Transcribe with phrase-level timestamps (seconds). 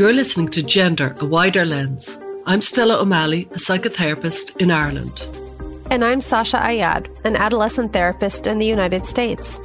[0.00, 2.18] You're listening to Gender, a Wider Lens.
[2.46, 5.28] I'm Stella O'Malley, a psychotherapist in Ireland.
[5.90, 9.60] And I'm Sasha Ayad, an adolescent therapist in the United States.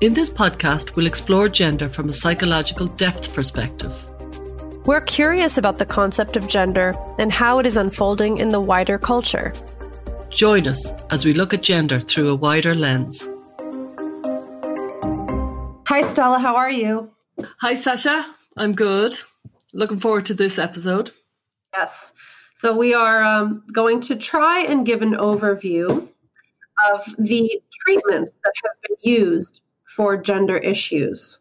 [0.00, 3.92] In this podcast, we'll explore gender from a psychological depth perspective.
[4.86, 8.96] We're curious about the concept of gender and how it is unfolding in the wider
[8.96, 9.52] culture.
[10.30, 13.28] Join us as we look at gender through a wider lens.
[15.86, 16.38] Hi, Stella.
[16.38, 17.10] How are you?
[17.58, 18.34] Hi, Sasha.
[18.56, 19.18] I'm good.
[19.72, 21.12] Looking forward to this episode.
[21.76, 22.12] Yes.
[22.58, 26.08] So, we are um, going to try and give an overview
[26.92, 31.40] of the treatments that have been used for gender issues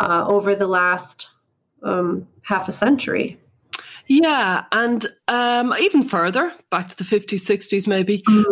[0.00, 1.28] uh, over the last
[1.82, 3.40] um, half a century.
[4.06, 8.22] Yeah, and um, even further, back to the 50s, 60s, maybe.
[8.28, 8.50] Mm-hmm.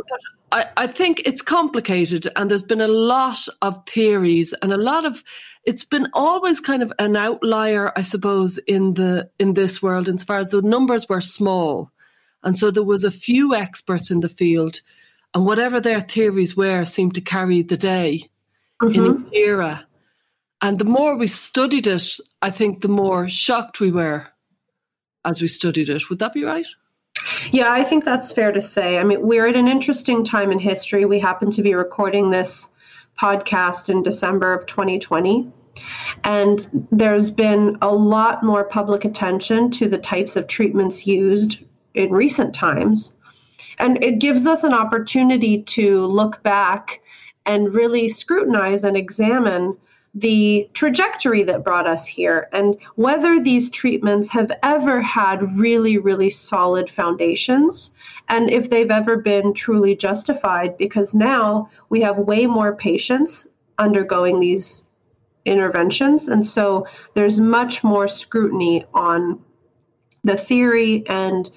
[0.51, 5.05] I, I think it's complicated, and there's been a lot of theories and a lot
[5.05, 5.23] of.
[5.65, 10.25] It's been always kind of an outlier, I suppose, in the in this world, as
[10.25, 11.91] far as the numbers were small,
[12.43, 14.81] and so there was a few experts in the field,
[15.35, 18.25] and whatever their theories were, seemed to carry the day
[18.81, 19.05] mm-hmm.
[19.05, 19.87] in each era.
[20.61, 24.27] And the more we studied it, I think the more shocked we were
[25.25, 26.09] as we studied it.
[26.09, 26.67] Would that be right?
[27.53, 28.99] Yeah, I think that's fair to say.
[28.99, 31.05] I mean, we're at an interesting time in history.
[31.05, 32.69] We happen to be recording this
[33.21, 35.51] podcast in December of 2020.
[36.25, 41.59] And there's been a lot more public attention to the types of treatments used
[41.95, 43.15] in recent times.
[43.79, 47.01] And it gives us an opportunity to look back
[47.47, 49.77] and really scrutinize and examine
[50.15, 56.31] the trajectory that brought us here and whether these treatments have ever had really, really
[56.31, 57.93] solid foundations
[58.29, 63.47] and if they've ever been truly justified because now we have way more patients
[63.79, 64.85] undergoing these
[65.45, 66.29] interventions.
[66.29, 69.41] And so there's much more scrutiny on
[70.25, 71.51] the theory and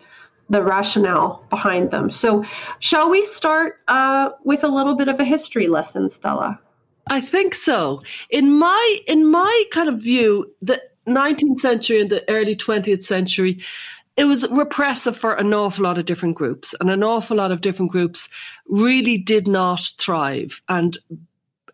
[0.50, 2.12] the rationale behind them.
[2.12, 2.44] So,
[2.80, 6.60] shall we start uh, with a little bit of a history lesson, Stella?
[7.10, 8.02] I think so.
[8.30, 13.60] In my in my kind of view, the 19th century and the early 20th century,
[14.18, 17.62] it was repressive for an awful lot of different groups, and an awful lot of
[17.62, 18.30] different groups
[18.68, 20.62] really did not thrive.
[20.70, 20.98] And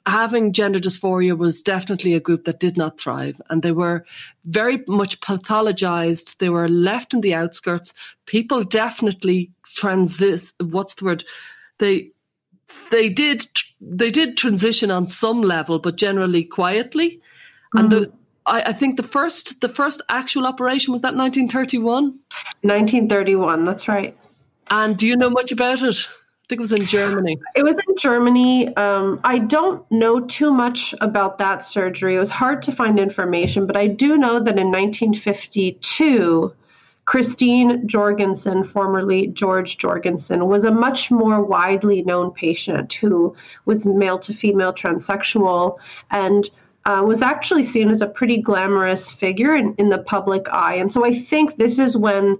[0.05, 4.05] having gender dysphoria was definitely a group that did not thrive, and they were
[4.45, 6.37] very much pathologized.
[6.37, 7.93] They were left in the outskirts.
[8.25, 10.53] People definitely transit.
[10.59, 11.25] What's the word?
[11.79, 12.11] They
[12.91, 13.47] they did
[13.81, 17.09] they did transition on some level, but generally quietly.
[17.09, 17.77] Mm-hmm.
[17.77, 18.15] And the mm-hmm.
[18.45, 22.19] I, I, think the first the first actual operation was that 1931.
[22.61, 24.17] 1931, that's right.
[24.69, 26.07] And do you know much about it?
[26.07, 27.37] I think it was in Germany.
[27.55, 28.73] It was in Germany.
[28.77, 32.15] Um, I don't know too much about that surgery.
[32.15, 36.53] It was hard to find information, but I do know that in 1952
[37.07, 44.19] Christine Jorgensen, formerly George Jorgensen, was a much more widely known patient who was male
[44.19, 45.77] to female transsexual
[46.11, 46.49] and
[46.83, 50.75] uh, was actually seen as a pretty glamorous figure in, in the public eye.
[50.75, 52.37] And so I think this is when,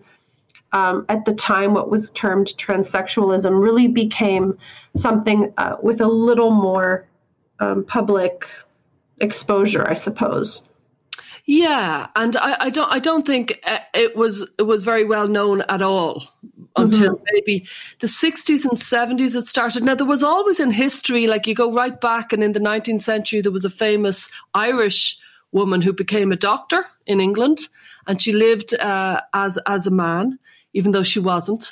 [0.73, 4.57] um, at the time, what was termed transsexualism really became
[4.97, 7.07] something uh, with a little more
[7.61, 8.45] um, public
[9.19, 10.66] exposure, I suppose.
[11.50, 15.30] Yeah, and I, I, don't I don't think uh, it was it was very well
[15.30, 16.28] known at all
[16.75, 17.24] until mm-hmm.
[17.31, 17.66] maybe
[18.02, 19.86] the 60s and 70s it started.
[19.86, 23.02] Now there was always in history like you go right back and in the 19th
[23.02, 25.18] century there was a famous Irish
[25.53, 27.69] woman who became a doctor in England
[28.07, 30.38] and she lived uh, as as a man
[30.74, 31.72] even though she wasn't.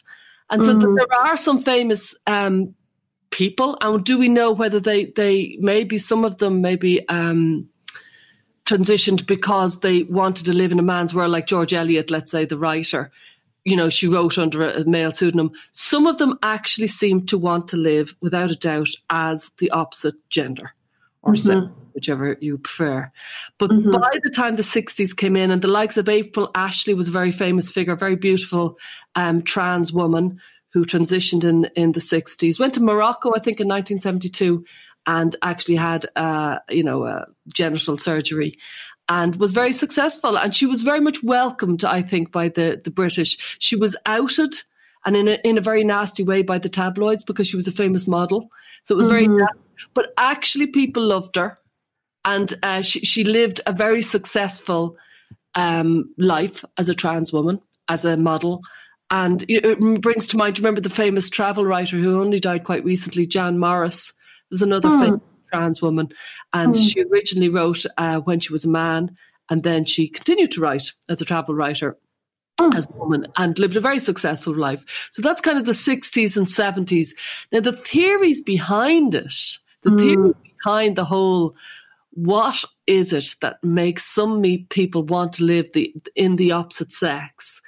[0.52, 0.96] And so mm-hmm.
[0.96, 2.74] there are some famous um,
[3.30, 7.68] people and do we know whether they they maybe some of them maybe um,
[8.66, 12.46] transitioned because they wanted to live in a man's world, like George Eliot, let's say,
[12.46, 13.12] the writer.
[13.64, 15.52] You know, she wrote under a male pseudonym.
[15.72, 20.16] Some of them actually seem to want to live, without a doubt, as the opposite
[20.30, 20.74] gender
[21.26, 21.66] or mm-hmm.
[21.66, 23.12] sex, whichever you prefer.
[23.58, 23.91] But mm-hmm.
[23.91, 27.11] by the time the 60s came in, and the likes of April Ashley was a
[27.11, 28.78] very famous figure, very beautiful
[29.16, 30.40] um, trans woman
[30.70, 34.64] who transitioned in, in the 60s, went to Morocco, I think, in 1972,
[35.07, 38.57] and actually had, uh, you know, a genital surgery
[39.07, 40.37] and was very successful.
[40.37, 43.57] And she was very much welcomed, I think, by the, the British.
[43.59, 44.53] She was outed
[45.05, 47.72] and in a, in a very nasty way by the tabloids because she was a
[47.72, 48.49] famous model.
[48.84, 49.37] So it was mm-hmm.
[49.37, 49.47] very,
[49.93, 51.59] but actually people loved her.
[52.23, 54.97] And uh, she, she lived a very successful
[55.53, 58.61] um, life as a trans woman, as a model.
[59.11, 63.28] And it brings to mind, remember the famous travel writer who only died quite recently,
[63.28, 64.13] Jan Morris,
[64.52, 65.00] was another mm.
[65.00, 65.22] famous
[65.52, 66.09] trans woman,
[66.53, 66.92] and mm.
[66.92, 69.16] she originally wrote uh, when she was a man,
[69.50, 71.97] and then she continued to write as a travel writer
[72.74, 74.84] as a woman and lived a very successful life.
[75.12, 77.09] So that's kind of the 60s and 70s.
[77.52, 79.36] Now, the theories behind it,
[79.84, 80.00] the mm.
[80.00, 80.34] theory
[80.64, 81.56] behind the whole
[82.16, 87.62] what is it that makes some people want to live the, in the opposite sex?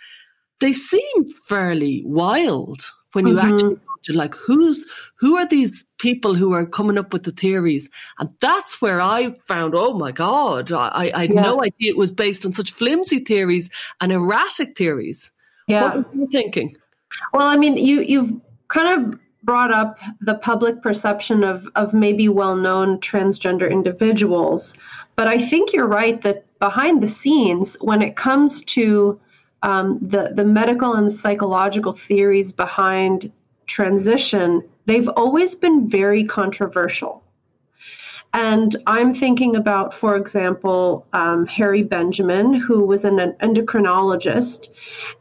[0.62, 3.54] They seem fairly wild when you mm-hmm.
[3.54, 7.89] actually to like who's who are these people who are coming up with the theories
[8.19, 11.42] and that's where i found oh my god i, I had yeah.
[11.42, 13.69] no idea it was based on such flimsy theories
[14.01, 15.31] and erratic theories
[15.68, 16.75] yeah what were you thinking
[17.33, 18.33] well i mean you you've
[18.69, 24.75] kind of brought up the public perception of of maybe well-known transgender individuals
[25.15, 29.19] but i think you're right that behind the scenes when it comes to
[29.63, 33.31] um, the the medical and psychological theories behind
[33.65, 37.24] transition, they've always been very controversial.
[38.33, 44.68] And I'm thinking about, for example, um, Harry Benjamin, who was an endocrinologist,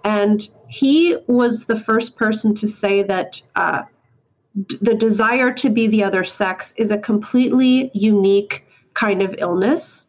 [0.05, 3.83] and he was the first person to say that uh,
[4.67, 10.05] d- the desire to be the other sex is a completely unique kind of illness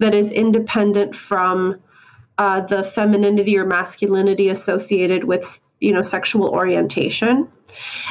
[0.00, 1.76] that is independent from
[2.40, 7.46] uh, the femininity or masculinity associated with you know sexual orientation.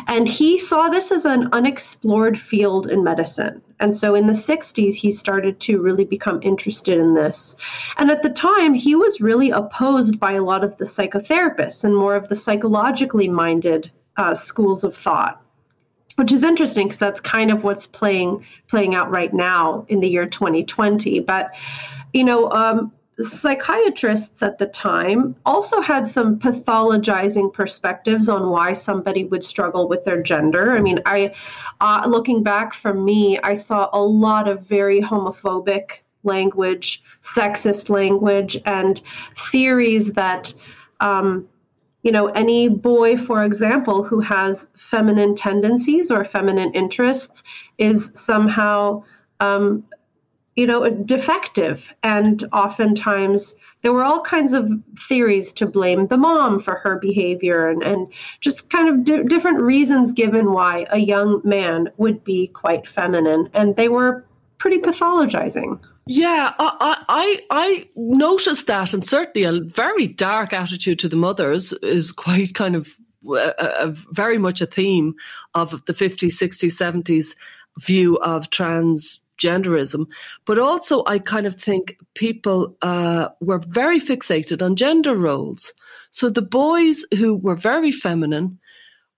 [0.08, 3.62] And he saw this as an unexplored field in medicine.
[3.82, 7.58] And so in the 60s he started to really become interested in this.
[7.98, 11.96] And at the time he was really opposed by a lot of the psychotherapists and
[11.96, 15.42] more of the psychologically minded uh, schools of thought
[16.16, 20.10] which is interesting because that's kind of what's playing playing out right now in the
[20.10, 21.52] year 2020 but
[22.12, 29.26] you know um, psychiatrists at the time also had some pathologizing perspectives on why somebody
[29.26, 30.72] would struggle with their gender.
[30.72, 31.34] I mean, I,
[31.82, 38.58] uh, looking back from me, I saw a lot of very homophobic language, sexist language,
[38.66, 39.02] and
[39.36, 40.54] theories that.
[41.00, 41.48] Um,
[42.02, 47.44] you know, any boy, for example, who has feminine tendencies or feminine interests
[47.78, 49.04] is somehow
[49.42, 49.84] um,
[50.60, 51.94] you know, defective.
[52.04, 54.70] And oftentimes there were all kinds of
[55.08, 58.12] theories to blame the mom for her behavior and, and
[58.42, 63.50] just kind of di- different reasons given why a young man would be quite feminine.
[63.54, 64.26] And they were
[64.58, 65.82] pretty pathologizing.
[66.08, 71.72] Yeah, I, I I noticed that, and certainly a very dark attitude to the mothers
[71.84, 72.90] is quite kind of
[73.28, 75.14] a, a very much a theme
[75.54, 77.36] of the 50s, 60s, 70s
[77.78, 80.06] view of trans genderism,
[80.46, 85.74] but also I kind of think people uh, were very fixated on gender roles.
[86.12, 88.60] So the boys who were very feminine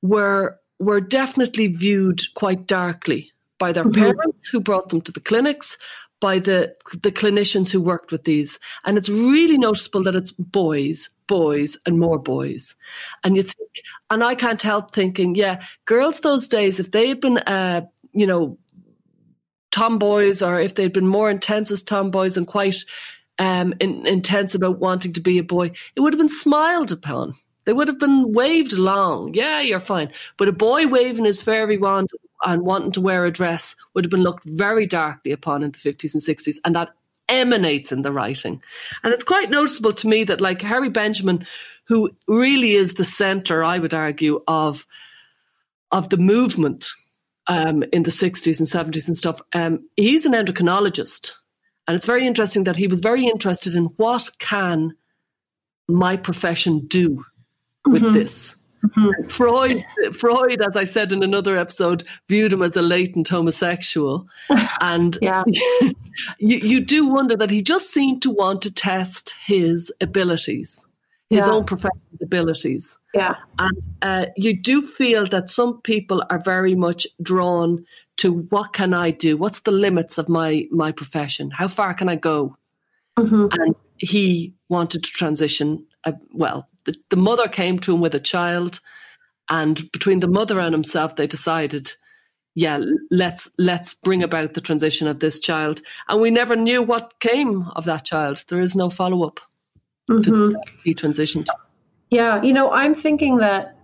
[0.02, 4.02] were were definitely viewed quite darkly by their mm-hmm.
[4.02, 5.78] parents who brought them to the clinics,
[6.20, 6.74] by the
[7.04, 12.00] the clinicians who worked with these, and it's really noticeable that it's boys, boys, and
[12.00, 12.76] more boys.
[13.24, 17.22] And you think, and I can't help thinking, yeah, girls those days, if they had
[17.22, 17.82] been, uh,
[18.14, 18.58] you know,
[19.72, 22.78] tomboys or if they'd been more intense as tomboys and quite
[23.40, 27.36] um, in, intense about wanting to be a boy, it would have been smiled upon.
[27.66, 29.34] They would have been waved along.
[29.34, 30.12] Yeah, you're fine.
[30.38, 32.10] But a boy waving his fairy wand
[32.44, 35.78] and wanting to wear a dress would have been looked very darkly upon in the
[35.78, 36.58] 50s and 60s.
[36.66, 36.90] And that
[37.30, 38.62] emanates in the writing.
[39.04, 41.46] And it's quite noticeable to me that, like Harry Benjamin,
[41.86, 44.86] who really is the center, I would argue, of
[45.92, 46.90] of the movement
[47.52, 49.42] um, in the 60s and 70s and stuff.
[49.52, 51.34] Um, he's an endocrinologist.
[51.86, 54.96] And it's very interesting that he was very interested in what can
[55.90, 57.26] my profession do
[57.86, 58.14] with mm-hmm.
[58.14, 58.56] this.
[58.86, 59.28] Mm-hmm.
[59.28, 59.86] Freud,
[60.18, 64.28] Freud, as I said in another episode, viewed him as a latent homosexual,
[64.82, 65.44] and yeah.
[65.52, 65.94] you,
[66.40, 70.86] you do wonder that he just seemed to want to test his abilities
[71.32, 71.54] his yeah.
[71.54, 73.00] own professional abilities.
[73.14, 73.36] Yeah.
[73.58, 77.86] And uh, you do feel that some people are very much drawn
[78.18, 79.38] to what can I do?
[79.38, 81.50] What's the limits of my my profession?
[81.50, 82.58] How far can I go?
[83.18, 83.48] Mm-hmm.
[83.60, 85.86] And he wanted to transition.
[86.04, 88.82] Uh, well, the, the mother came to him with a child,
[89.48, 91.92] and between the mother and himself, they decided,
[92.56, 95.82] yeah, let's let's bring about the transition of this child.
[96.10, 98.44] And we never knew what came of that child.
[98.48, 99.40] There is no follow up
[100.20, 100.52] mm-hmm.
[100.52, 101.48] to be transitioned?
[102.10, 103.78] Yeah, you know, I'm thinking that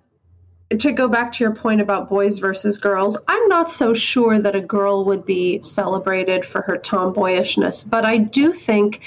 [0.78, 4.56] to go back to your point about boys versus girls, I'm not so sure that
[4.56, 9.02] a girl would be celebrated for her tomboyishness, but I do think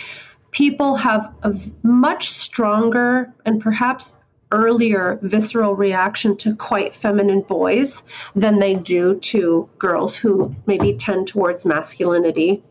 [0.53, 4.15] people have a much stronger and perhaps
[4.53, 8.03] earlier visceral reaction to quite feminine boys
[8.35, 12.62] than they do to girls who maybe tend towards masculinity.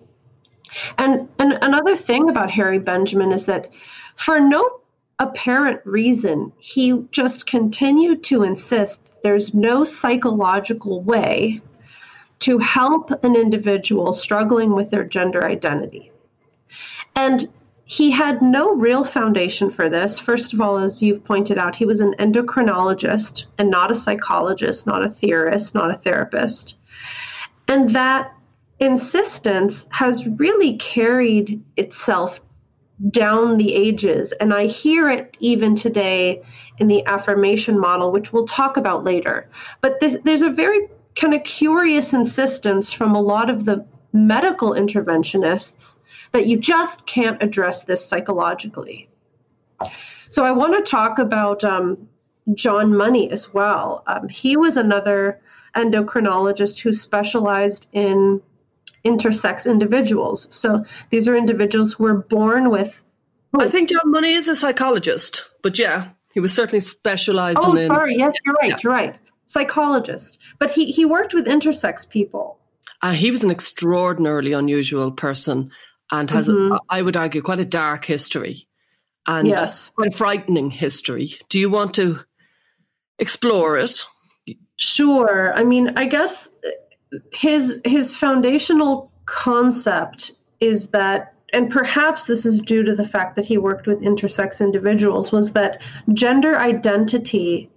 [0.98, 3.70] And, and another thing about Harry Benjamin is that
[4.16, 4.80] for no
[5.20, 11.62] apparent reason, he just continued to insist there's no psychological way
[12.40, 16.12] to help an individual struggling with their gender identity.
[17.16, 17.50] And
[17.84, 20.20] he had no real foundation for this.
[20.20, 24.86] First of all, as you've pointed out, he was an endocrinologist and not a psychologist,
[24.86, 26.76] not a theorist, not a therapist.
[27.68, 28.32] And that
[28.80, 32.40] insistence has really carried itself
[33.12, 34.34] down the ages.
[34.34, 36.42] And I hear it even today
[36.80, 39.50] in the affirmation model, which we'll talk about later.
[39.82, 44.72] But this, there's a very kind of curious insistence from a lot of the medical
[44.72, 45.96] interventionists
[46.32, 49.10] that you just can't address this psychologically.
[50.30, 51.98] So I want to talk about um,
[52.54, 54.04] John Money as well.
[54.08, 55.40] Um, he was another
[55.76, 58.42] endocrinologist who specialized in
[59.06, 60.48] intersex individuals.
[60.50, 63.02] So these are individuals who were born with.
[63.54, 63.62] Oh.
[63.62, 67.88] I think John Money is a psychologist, but yeah, he was certainly specializing oh, in.
[67.88, 68.16] sorry.
[68.18, 68.72] Yes, you're right.
[68.72, 68.78] Yeah.
[68.84, 69.18] You're right.
[69.46, 72.60] Psychologist, but he he worked with intersex people.
[73.02, 75.72] Uh, he was an extraordinarily unusual person
[76.12, 76.74] and has, mm-hmm.
[76.74, 78.68] a, I would argue, quite a dark history
[79.26, 79.92] and yes.
[79.92, 81.36] quite a frightening history.
[81.50, 82.20] Do you want to
[83.18, 84.04] explore it?
[84.76, 85.54] Sure.
[85.56, 86.50] I mean, I guess
[87.34, 93.46] his his foundational concept is that and perhaps this is due to the fact that
[93.46, 95.82] he worked with intersex individuals was that
[96.14, 97.70] gender identity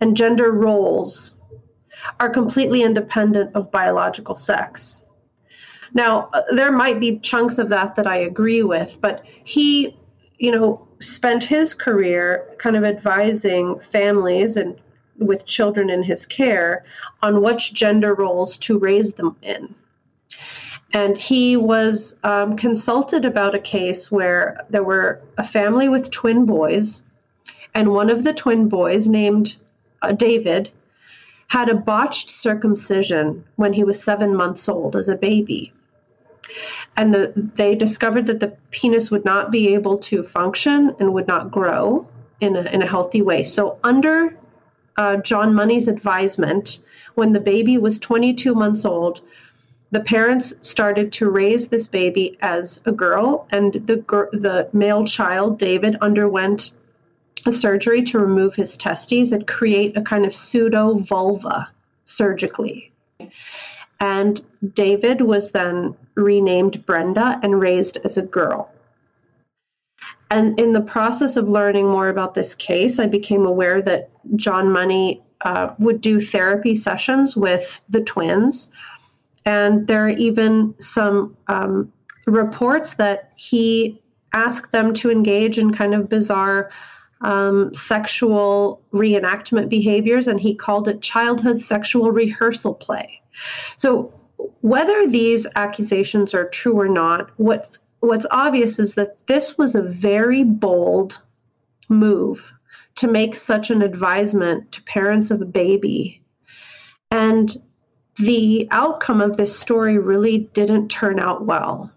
[0.00, 1.34] and gender roles
[2.20, 5.04] are completely independent of biological sex.
[5.94, 9.96] Now, there might be chunks of that that I agree with, but he,
[10.38, 14.78] you know, spent his career kind of advising families and
[15.18, 16.84] with children in his care
[17.22, 19.74] on which gender roles to raise them in.
[20.92, 26.46] And he was um, consulted about a case where there were a family with twin
[26.46, 27.02] boys,
[27.74, 29.56] and one of the twin boys, named
[30.02, 30.70] uh, David,
[31.48, 35.72] had a botched circumcision when he was seven months old as a baby.
[36.96, 41.28] And the, they discovered that the penis would not be able to function and would
[41.28, 42.06] not grow
[42.40, 43.44] in a, in a healthy way.
[43.44, 44.36] So, under
[44.96, 46.78] uh, John Money's advisement,
[47.14, 49.20] when the baby was 22 months old,
[49.90, 53.96] the parents started to raise this baby as a girl, and the
[54.32, 56.70] the male child, David, underwent
[57.46, 61.68] a surgery to remove his testes and create a kind of pseudo vulva
[62.04, 62.90] surgically.
[64.00, 64.42] And
[64.74, 68.70] David was then renamed Brenda and raised as a girl.
[70.30, 74.72] And in the process of learning more about this case, I became aware that John
[74.72, 78.70] Money uh, would do therapy sessions with the twins.
[79.44, 81.92] And there are even some um,
[82.26, 84.02] reports that he
[84.32, 86.70] asked them to engage in kind of bizarre
[87.22, 93.22] um, sexual reenactment behaviors, and he called it childhood sexual rehearsal play.
[93.76, 94.12] So,
[94.60, 99.82] whether these accusations are true or not, what's what's obvious is that this was a
[99.82, 101.20] very bold
[101.88, 102.52] move
[102.96, 106.22] to make such an advisement to parents of a baby.
[107.10, 107.54] And
[108.16, 111.90] the outcome of this story really didn't turn out well.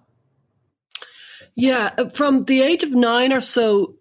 [1.56, 3.96] Yeah, uh, from the age of nine or so,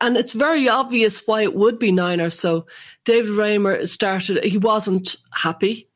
[0.00, 2.66] and it's very obvious why it would be nine or so.
[3.04, 5.88] David Reimer started, he wasn't happy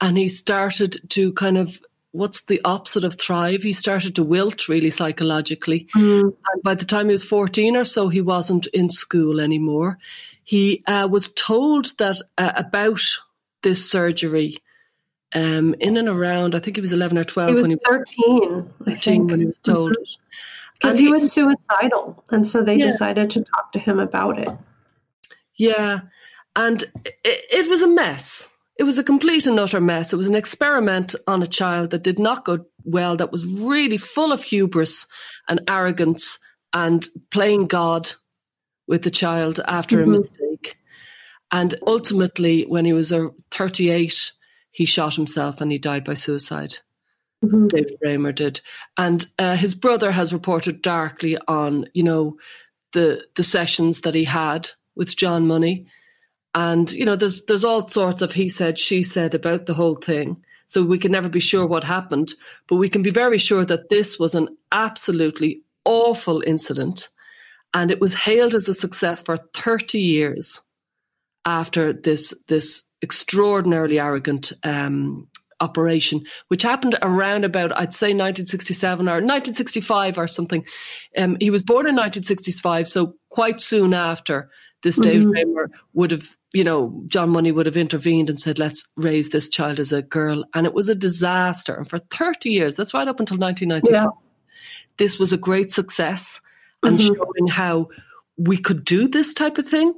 [0.00, 1.80] and he started to kind of
[2.14, 3.62] what's the opposite of thrive?
[3.62, 5.88] He started to wilt really psychologically.
[5.96, 6.22] Mm.
[6.52, 9.98] And by the time he was 14 or so, he wasn't in school anymore.
[10.44, 13.02] He uh, was told that uh, about
[13.62, 14.58] this surgery
[15.34, 17.76] um, in and around, I think he was 11 or 12 he was when he
[17.84, 20.02] 13, 13 when he was told mm-hmm.
[20.02, 20.16] it.
[20.74, 22.22] Because he, he, was suicidal.
[22.30, 22.86] And so they yeah.
[22.86, 24.50] decided to talk to him about it.
[25.56, 26.00] Yeah.
[26.54, 30.12] And it, it was a mess it was a complete and utter mess.
[30.12, 33.96] It was an experiment on a child that did not go well, that was really
[33.96, 35.06] full of hubris
[35.48, 36.38] and arrogance
[36.72, 38.12] and playing God
[38.86, 40.14] with the child after mm-hmm.
[40.14, 40.76] a mistake.
[41.50, 44.32] And ultimately, when he was uh, 38,
[44.72, 46.76] he shot himself and he died by suicide.
[47.44, 47.68] Mm-hmm.
[47.68, 48.60] David Reimer did.
[48.98, 52.38] And uh, his brother has reported darkly on, you know,
[52.92, 55.86] the the sessions that he had with John Money
[56.54, 59.96] and you know, there's there's all sorts of he said, she said about the whole
[59.96, 60.42] thing.
[60.66, 62.34] So we can never be sure what happened,
[62.68, 67.10] but we can be very sure that this was an absolutely awful incident,
[67.74, 70.62] and it was hailed as a success for 30 years
[71.44, 75.28] after this this extraordinarily arrogant um,
[75.60, 80.64] operation, which happened around about, I'd say 1967 or 1965 or something.
[81.16, 84.50] Um, he was born in 1965, so quite soon after
[84.84, 85.72] this David mm-hmm.
[85.94, 89.80] would have, you know, John Money would have intervened and said, let's raise this child
[89.80, 90.44] as a girl.
[90.52, 91.74] And it was a disaster.
[91.74, 94.10] And for 30 years, that's right up until 1995, yeah.
[94.98, 96.38] this was a great success
[96.82, 97.14] and mm-hmm.
[97.14, 97.88] showing how
[98.36, 99.94] we could do this type of thing.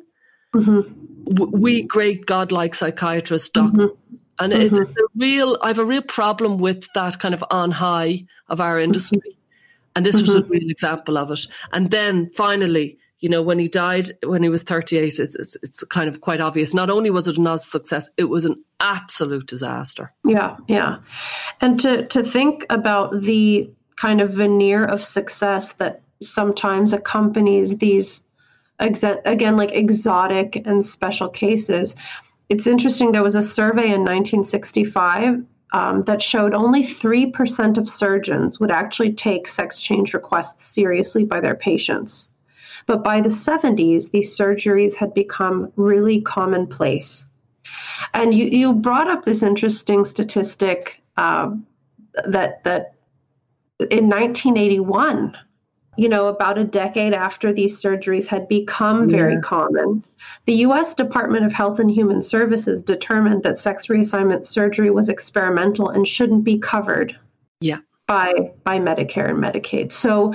[0.55, 1.35] Mm-hmm.
[1.51, 4.17] We great godlike psychiatrists, doctors, mm-hmm.
[4.39, 4.83] and mm-hmm.
[4.83, 5.59] it's a real.
[5.61, 9.37] I have a real problem with that kind of on high of our industry,
[9.97, 10.53] and this was a mm-hmm.
[10.53, 11.49] real example of it.
[11.73, 15.83] And then finally, you know, when he died when he was 38, it's, it's, it's
[15.85, 16.75] kind of quite obvious.
[16.75, 20.13] Not only was it not a success, it was an absolute disaster.
[20.25, 20.99] Yeah, yeah,
[21.61, 28.23] and to to think about the kind of veneer of success that sometimes accompanies these
[28.79, 31.97] again like exotic and special cases
[32.51, 35.43] it's interesting there was a survey in 1965
[35.73, 41.41] um, that showed only 3% of surgeons would actually take sex change requests seriously by
[41.41, 42.29] their patients
[42.87, 47.27] but by the 70s these surgeries had become really commonplace
[48.15, 51.51] and you, you brought up this interesting statistic uh,
[52.25, 52.95] that that
[53.91, 55.37] in 1981
[55.97, 59.41] you know, about a decade after these surgeries had become very yeah.
[59.41, 60.05] common,
[60.45, 65.89] the US Department of Health and Human Services determined that sex reassignment surgery was experimental
[65.89, 67.17] and shouldn't be covered.
[67.61, 67.79] Yeah.
[68.07, 69.91] By, by Medicare and Medicaid.
[69.91, 70.33] So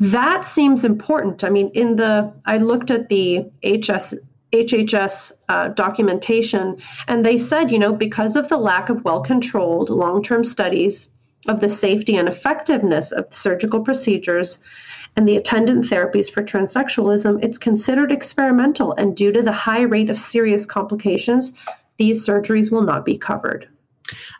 [0.00, 1.44] that seems important.
[1.44, 4.14] I mean, in the, I looked at the HS,
[4.52, 6.76] HHS uh, documentation,
[7.08, 11.08] and they said, you know, because of the lack of well controlled long term studies
[11.48, 14.58] of the safety and effectiveness of surgical procedures,
[15.16, 20.10] and the attendant therapies for transsexualism, it's considered experimental, and due to the high rate
[20.10, 21.52] of serious complications,
[21.96, 23.68] these surgeries will not be covered.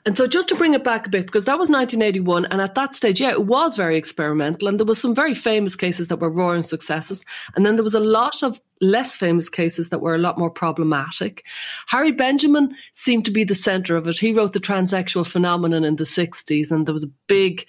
[0.05, 2.75] And so, just to bring it back a bit, because that was 1981, and at
[2.75, 6.21] that stage, yeah, it was very experimental, and there was some very famous cases that
[6.21, 10.15] were roaring successes, and then there was a lot of less famous cases that were
[10.15, 11.45] a lot more problematic.
[11.87, 14.19] Harry Benjamin seemed to be the centre of it.
[14.19, 17.67] He wrote the transsexual phenomenon in the 60s, and there was a big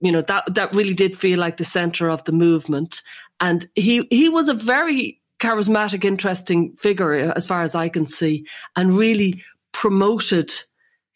[0.00, 3.02] you know that that really did feel like the center of the movement
[3.40, 8.46] and he he was a very charismatic interesting figure as far as i can see
[8.76, 10.52] and really promoted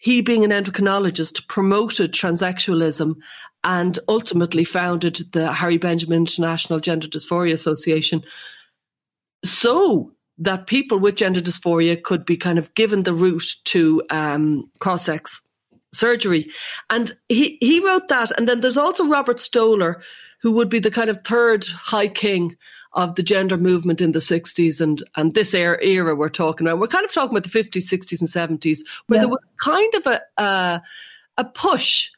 [0.02, 3.14] he being an endocrinologist promoted transsexualism
[3.64, 8.22] and ultimately founded the harry benjamin international gender dysphoria association
[9.44, 14.68] so that people with gender dysphoria could be kind of given the route to um,
[14.80, 15.40] cross-sex
[15.92, 16.50] surgery.
[16.90, 18.32] And he, he wrote that.
[18.36, 20.02] And then there's also Robert Stoller,
[20.40, 22.56] who would be the kind of third high king
[22.94, 26.78] of the gender movement in the 60s and, and this era, era we're talking about.
[26.78, 30.06] We're kind of talking about the 50s, 60s, and 70s, where there was kind of
[30.06, 30.78] a, uh,
[31.38, 32.10] a push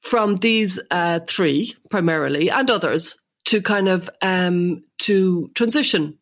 [0.00, 6.18] from these uh, three primarily and others to kind of um, to transition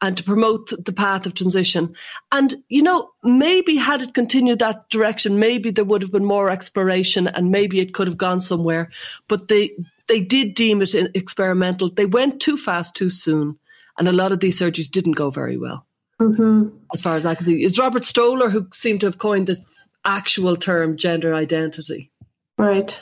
[0.00, 1.94] and to promote the path of transition.
[2.30, 6.50] And, you know, maybe had it continued that direction, maybe there would have been more
[6.50, 8.90] exploration and maybe it could have gone somewhere.
[9.28, 9.72] But they,
[10.08, 11.90] they did deem it experimental.
[11.90, 13.58] They went too fast too soon.
[13.98, 15.86] And a lot of these surgeries didn't go very well.
[16.20, 16.68] Mm-hmm.
[16.92, 19.60] As far as I can see, it's Robert Stoller who seemed to have coined this
[20.04, 22.10] actual term gender identity.
[22.58, 22.98] Right.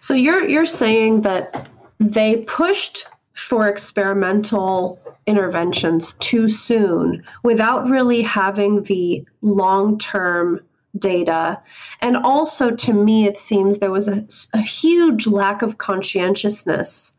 [0.00, 8.82] So you're you're saying that they pushed for experimental interventions too soon without really having
[8.84, 10.60] the long term
[10.98, 11.60] data.
[12.00, 17.12] And also, to me, it seems there was a, a, huge lack of conscientiousness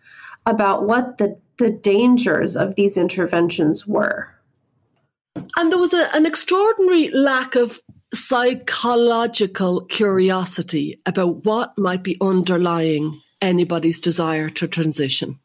[0.45, 4.29] about what the, the dangers of these interventions were.
[5.57, 7.79] And there was a, an extraordinary lack of
[8.13, 15.39] psychological curiosity about what might be underlying anybody's desire to transition.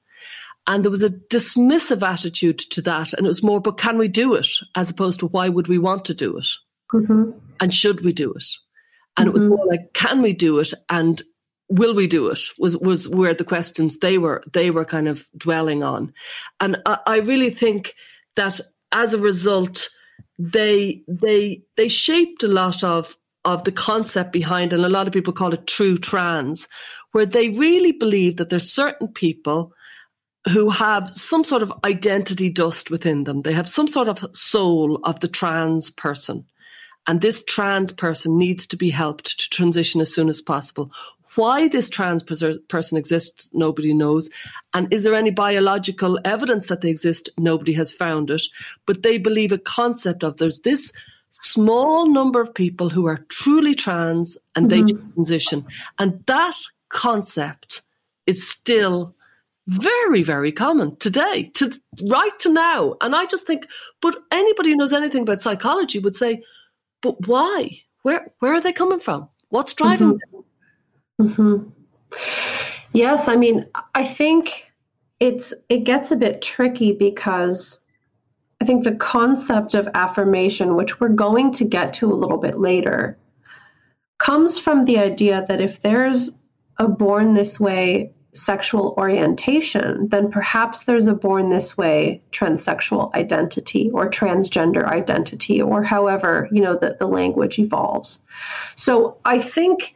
[0.66, 3.14] And there was a dismissive attitude to that.
[3.14, 4.48] And it was more, but can we do it?
[4.74, 6.46] As opposed to why would we want to do it?
[6.92, 7.30] Mm-hmm.
[7.60, 8.44] And should we do it?
[9.16, 9.28] And mm-hmm.
[9.28, 9.54] it was mm-hmm.
[9.54, 10.72] more like, can we do it?
[10.88, 11.22] And
[11.68, 12.40] will we do it?
[12.58, 16.12] Was was where the questions they were they were kind of dwelling on.
[16.60, 17.94] And I, I really think
[18.36, 18.60] that
[18.92, 19.90] as a result,
[20.38, 25.12] they they they shaped a lot of of the concept behind, and a lot of
[25.12, 26.68] people call it true trans,
[27.12, 29.72] where they really believe that there's certain people
[30.48, 33.42] who have some sort of identity dust within them.
[33.42, 36.46] They have some sort of soul of the trans person.
[37.08, 40.92] And this trans person needs to be helped to transition as soon as possible.
[41.34, 44.28] Why this trans person exists, nobody knows.
[44.74, 47.30] And is there any biological evidence that they exist?
[47.38, 48.42] Nobody has found it.
[48.86, 50.92] But they believe a concept of there's this
[51.30, 54.86] small number of people who are truly trans and mm-hmm.
[54.86, 55.64] they transition.
[55.98, 56.56] And that
[56.88, 57.82] concept
[58.26, 59.14] is still
[59.68, 61.72] very, very common today, to
[62.06, 62.96] right to now.
[63.00, 63.66] And I just think,
[64.00, 66.42] but anybody who knows anything about psychology would say,
[67.02, 67.82] but why?
[68.02, 69.28] Where where are they coming from?
[69.48, 71.26] What's driving mm-hmm.
[71.26, 71.30] them?
[71.30, 71.68] Mm-hmm.
[72.92, 74.72] Yes, I mean, I think
[75.20, 77.80] it's it gets a bit tricky because
[78.61, 82.58] I think the concept of affirmation, which we're going to get to a little bit
[82.58, 83.18] later,
[84.18, 86.30] comes from the idea that if there's
[86.78, 93.90] a born this way sexual orientation, then perhaps there's a born this way transsexual identity
[93.92, 98.20] or transgender identity, or however, you know, the, the language evolves.
[98.77, 99.94] So I think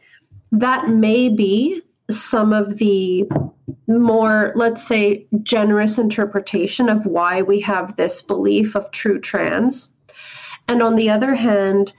[0.51, 3.25] that may be some of the
[3.87, 9.89] more, let's say, generous interpretation of why we have this belief of true trans.
[10.67, 11.93] And on the other hand,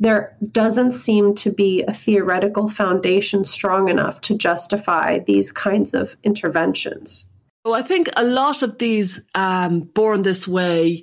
[0.00, 6.16] there doesn't seem to be a theoretical foundation strong enough to justify these kinds of
[6.24, 7.26] interventions.
[7.64, 11.02] Well, I think a lot of these um, born this way,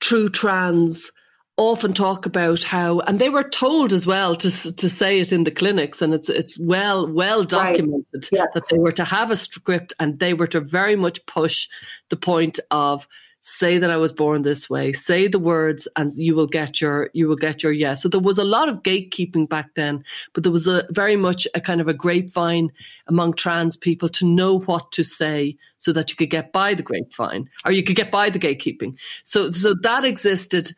[0.00, 1.10] true trans,
[1.58, 5.44] often talk about how, and they were told as well to to say it in
[5.44, 8.28] the clinics, and it's it's well well documented right.
[8.32, 8.48] yes.
[8.54, 11.68] that they were to have a script and they were to very much push
[12.08, 13.06] the point of
[13.42, 17.10] say that I was born this way, say the words, and you will get your
[17.12, 18.02] you will get your yes.
[18.02, 21.46] So there was a lot of gatekeeping back then, but there was a very much
[21.54, 22.70] a kind of a grapevine
[23.06, 26.82] among trans people to know what to say so that you could get by the
[26.82, 28.94] grapevine or you could get by the gatekeeping.
[29.24, 30.72] So so that existed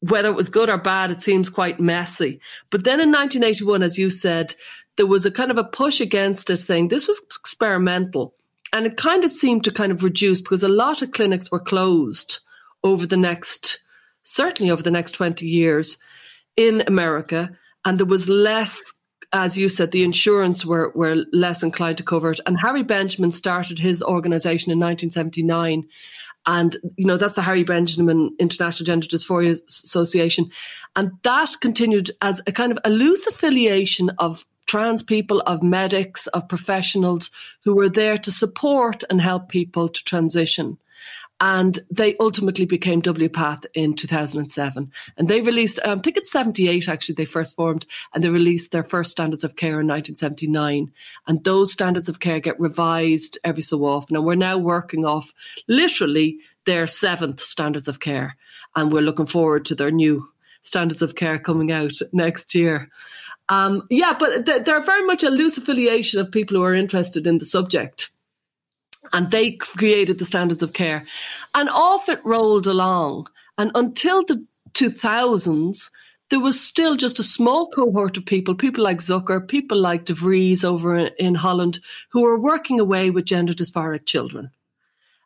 [0.00, 2.38] whether it was good or bad, it seems quite messy.
[2.70, 4.54] But then in 1981, as you said,
[4.96, 8.34] there was a kind of a push against it saying this was experimental.
[8.76, 11.58] And it kind of seemed to kind of reduce because a lot of clinics were
[11.58, 12.40] closed
[12.84, 13.80] over the next,
[14.22, 15.96] certainly over the next 20 years
[16.58, 17.56] in America.
[17.86, 18.82] And there was less,
[19.32, 22.40] as you said, the insurance were, were less inclined to cover it.
[22.44, 25.88] And Harry Benjamin started his organization in 1979
[26.46, 30.50] and, you know, that's the Harry Benjamin International Gender Dysphoria Association.
[30.94, 36.26] And that continued as a kind of a loose affiliation of trans people, of medics,
[36.28, 37.30] of professionals
[37.64, 40.78] who were there to support and help people to transition.
[41.40, 44.90] And they ultimately became WPATH in 2007.
[45.18, 48.72] And they released, um, I think it's 78 actually, they first formed, and they released
[48.72, 50.90] their first standards of care in 1979.
[51.26, 54.16] And those standards of care get revised every so often.
[54.16, 55.34] And we're now working off
[55.68, 58.36] literally their seventh standards of care.
[58.74, 60.26] And we're looking forward to their new
[60.62, 62.88] standards of care coming out next year.
[63.48, 67.38] Um, yeah, but they're very much a loose affiliation of people who are interested in
[67.38, 68.10] the subject
[69.12, 71.06] and they created the standards of care.
[71.54, 73.28] And off it rolled along.
[73.58, 75.90] And until the 2000s,
[76.28, 80.14] there was still just a small cohort of people, people like Zucker, people like De
[80.14, 81.80] Vries over in Holland,
[82.10, 84.50] who were working away with gender dysphoric children.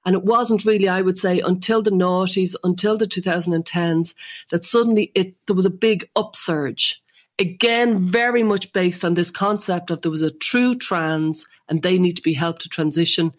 [0.05, 4.15] And it wasn't really, I would say, until the noughties, until the 2010s,
[4.51, 7.00] that suddenly it there was a big upsurge.
[7.40, 11.98] Again, very much based on this concept of there was a true trans and they
[11.98, 13.33] need to be helped to transition.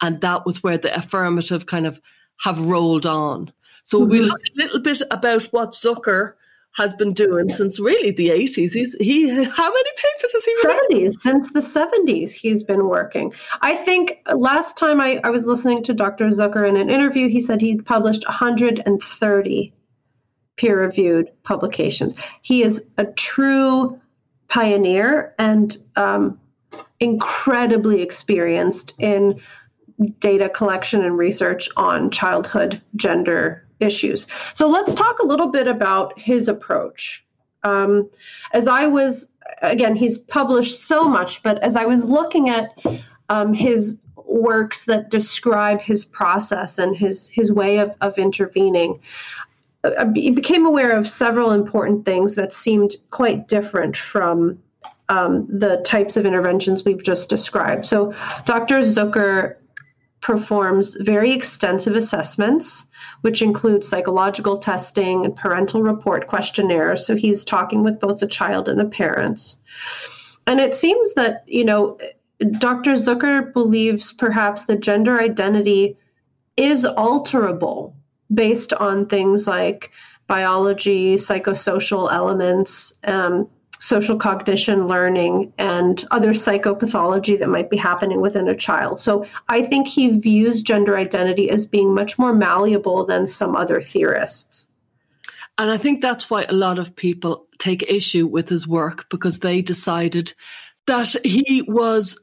[0.00, 2.00] And that was where the affirmative kind of
[2.40, 3.52] have rolled on.
[3.84, 4.10] So mm-hmm.
[4.10, 6.34] we look a little bit about what Zucker
[6.78, 8.72] has been doing since really the 80s.
[8.72, 11.18] He's he how many papers has he released?
[11.18, 13.32] 70s since the 70s he's been working.
[13.62, 16.26] I think last time I, I was listening to Dr.
[16.28, 19.72] Zucker in an interview, he said he'd published 130
[20.58, 22.14] peer-reviewed publications.
[22.42, 23.98] He is a true
[24.48, 26.38] pioneer and um,
[27.00, 29.40] incredibly experienced in
[30.20, 34.26] data collection and research on childhood gender issues.
[34.54, 37.24] So let's talk a little bit about his approach.
[37.64, 38.08] Um,
[38.52, 39.28] as I was,
[39.62, 42.78] again, he's published so much, but as I was looking at
[43.28, 49.00] um, his works that describe his process and his his way of, of intervening,
[49.98, 54.58] I became aware of several important things that seemed quite different from
[55.08, 57.86] um, the types of interventions we've just described.
[57.86, 58.80] So, Dr.
[58.80, 59.56] Zucker
[60.20, 62.86] performs very extensive assessments,
[63.22, 67.06] which include psychological testing and parental report questionnaires.
[67.06, 69.58] So, he's talking with both the child and the parents.
[70.46, 71.98] And it seems that, you know,
[72.58, 72.92] Dr.
[72.92, 75.96] Zucker believes perhaps that gender identity
[76.56, 77.94] is alterable
[78.32, 79.90] based on things like
[80.26, 88.48] biology, psychosocial elements, um, social cognition learning and other psychopathology that might be happening within
[88.48, 89.00] a child.
[89.00, 93.80] So I think he views gender identity as being much more malleable than some other
[93.80, 94.66] theorists.
[95.58, 99.40] And I think that's why a lot of people take issue with his work because
[99.40, 100.32] they decided
[100.86, 102.18] that he was,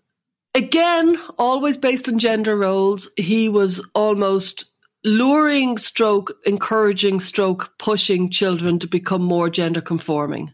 [0.54, 3.10] again, always based on gender roles.
[3.18, 4.66] He was almost
[5.06, 10.52] luring stroke, encouraging stroke, pushing children to become more gender conforming.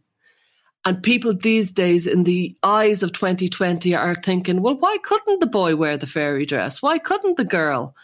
[0.83, 5.47] And people these days, in the eyes of 2020, are thinking, well, why couldn't the
[5.47, 6.81] boy wear the fairy dress?
[6.81, 7.95] Why couldn't the girl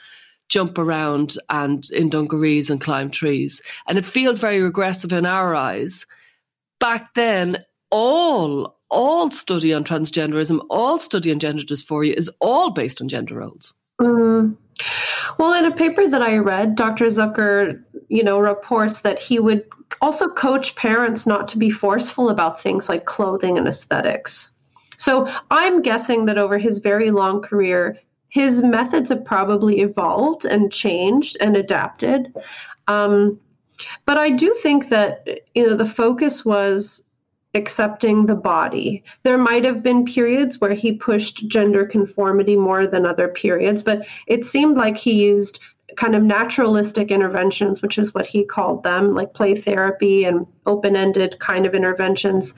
[0.47, 3.61] jump around and in dungarees and climb trees?
[3.85, 6.05] And it feels very regressive in our eyes.
[6.79, 13.01] Back then, all all study on transgenderism, all study on gender dysphoria is all based
[13.01, 13.73] on gender roles.
[13.99, 14.55] Mm.
[15.37, 17.05] Well, in a paper that I read, Dr.
[17.05, 19.65] Zucker, you know, reports that he would
[20.01, 24.51] also coach parents not to be forceful about things like clothing and aesthetics.
[24.97, 27.97] So I'm guessing that over his very long career,
[28.29, 32.33] his methods have probably evolved and changed and adapted.
[32.87, 33.39] Um,
[34.05, 37.03] but I do think that you know the focus was
[37.57, 39.03] accepting the body.
[39.23, 44.07] There might have been periods where he pushed gender conformity more than other periods, but
[44.27, 45.59] it seemed like he used
[45.97, 50.95] kind of naturalistic interventions, which is what he called them, like play therapy and open
[50.95, 52.53] ended kind of interventions,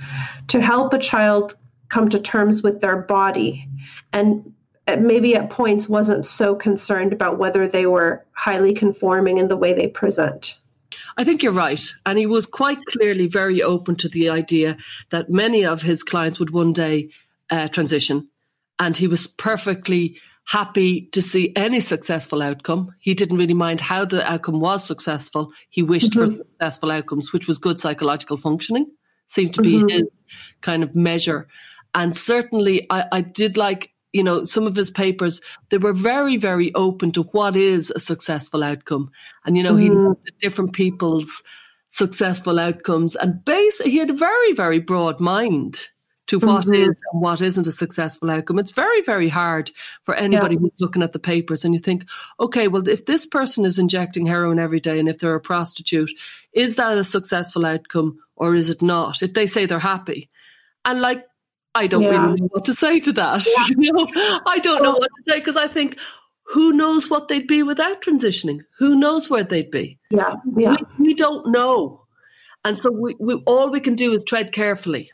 [0.48, 1.56] to help a child
[1.90, 3.68] come to terms with their body.
[4.14, 4.54] And
[4.88, 9.58] uh, maybe at points wasn't so concerned about whether they were highly conforming in the
[9.58, 10.58] way they present.
[11.20, 11.82] I think you're right.
[12.06, 14.78] And he was quite clearly very open to the idea
[15.10, 17.10] that many of his clients would one day
[17.50, 18.30] uh, transition.
[18.80, 22.96] And he was perfectly happy to see any successful outcome.
[23.00, 25.52] He didn't really mind how the outcome was successful.
[25.70, 26.32] He wished mm-hmm.
[26.32, 28.90] for successful outcomes, which was good psychological functioning,
[29.28, 29.90] seemed to be mm-hmm.
[29.90, 30.04] his
[30.62, 31.50] kind of measure.
[31.94, 36.38] And certainly, I, I did like you know, some of his papers, they were very,
[36.38, 39.12] very open to what is a successful outcome.
[39.46, 39.82] And, you know, mm.
[39.82, 41.44] he looked at different people's
[41.90, 45.90] successful outcomes and base, he had a very, very broad mind
[46.28, 46.76] to what mm-hmm.
[46.76, 48.60] is and what isn't a successful outcome.
[48.60, 49.72] It's very, very hard
[50.04, 50.62] for anybody yeah.
[50.62, 52.06] who's looking at the papers and you think,
[52.40, 56.12] okay, well, if this person is injecting heroin every day and if they're a prostitute,
[56.54, 59.24] is that a successful outcome or is it not?
[59.24, 60.30] If they say they're happy.
[60.86, 61.26] And like
[61.76, 62.26] I don't yeah.
[62.26, 63.46] really know what to say to that.
[63.46, 63.66] Yeah.
[63.78, 65.98] You know, I don't know what to say because I think
[66.44, 68.62] who knows what they'd be without transitioning?
[68.80, 70.00] Who knows where they'd be?
[70.10, 70.76] Yeah, yeah.
[70.98, 72.04] We, we don't know,
[72.66, 75.12] and so we, we all we can do is tread carefully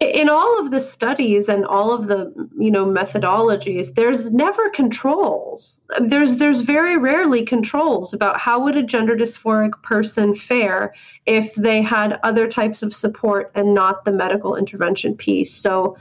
[0.00, 5.80] in all of the studies and all of the you know methodologies there's never controls.
[6.00, 10.94] There's there's very rarely controls about how would a gender dysphoric person fare
[11.26, 15.52] if they had other types of support and not the medical intervention piece.
[15.52, 15.96] So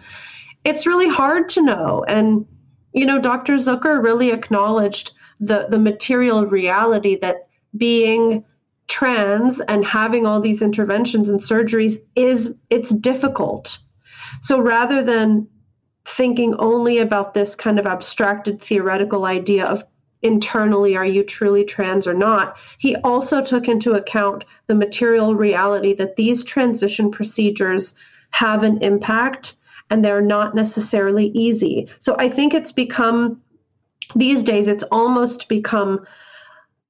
[0.63, 2.05] it's really hard to know.
[2.07, 2.45] And
[2.93, 8.43] you know dr zucker really acknowledged the the material reality that being
[8.87, 13.77] trans and having all these interventions and surgeries is it's difficult.
[14.41, 15.47] So rather than
[16.05, 19.83] thinking only about this kind of abstracted theoretical idea of
[20.23, 25.93] internally are you truly trans or not he also took into account the material reality
[25.93, 27.93] that these transition procedures
[28.31, 29.55] have an impact
[29.91, 31.87] and they're not necessarily easy.
[31.99, 33.41] So i think it's become
[34.15, 36.05] these days it's almost become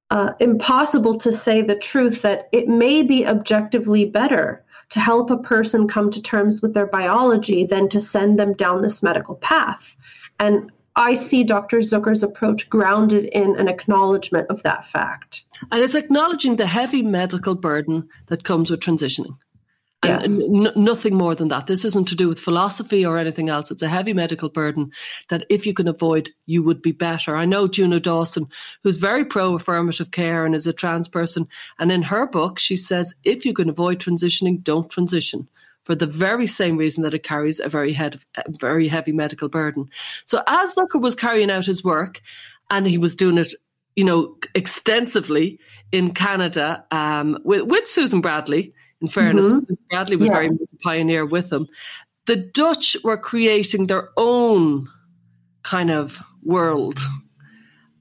[0.10, 5.38] uh, impossible to say the truth that it may be objectively better to help a
[5.38, 9.98] person come to terms with their biology than to send them down this medical path.
[10.40, 11.78] And I see Dr.
[11.80, 15.44] Zucker's approach grounded in an acknowledgement of that fact.
[15.72, 19.38] And it's acknowledging the heavy medical burden that comes with transitioning.
[20.06, 20.48] Yes.
[20.48, 21.66] N- nothing more than that.
[21.66, 23.72] This isn't to do with philosophy or anything else.
[23.72, 24.92] It's a heavy medical burden
[25.30, 27.36] that if you can avoid, you would be better.
[27.36, 28.48] I know Juno Dawson,
[28.84, 31.48] who's very pro affirmative care and is a trans person.
[31.80, 35.48] And in her book, she says, if you can avoid transitioning, don't transition
[35.84, 39.50] for the very same reason that it carries a very, head, a very heavy medical
[39.50, 39.90] burden.
[40.26, 42.22] So as Zucker was carrying out his work
[42.70, 43.54] and he was doing it,
[43.96, 45.60] you know, extensively
[45.92, 49.74] in Canada um, with, with Susan Bradley, in fairness, mm-hmm.
[49.90, 50.36] Bradley was yes.
[50.36, 51.68] very much a pioneer with them.
[52.26, 54.88] The Dutch were creating their own
[55.64, 57.00] kind of world.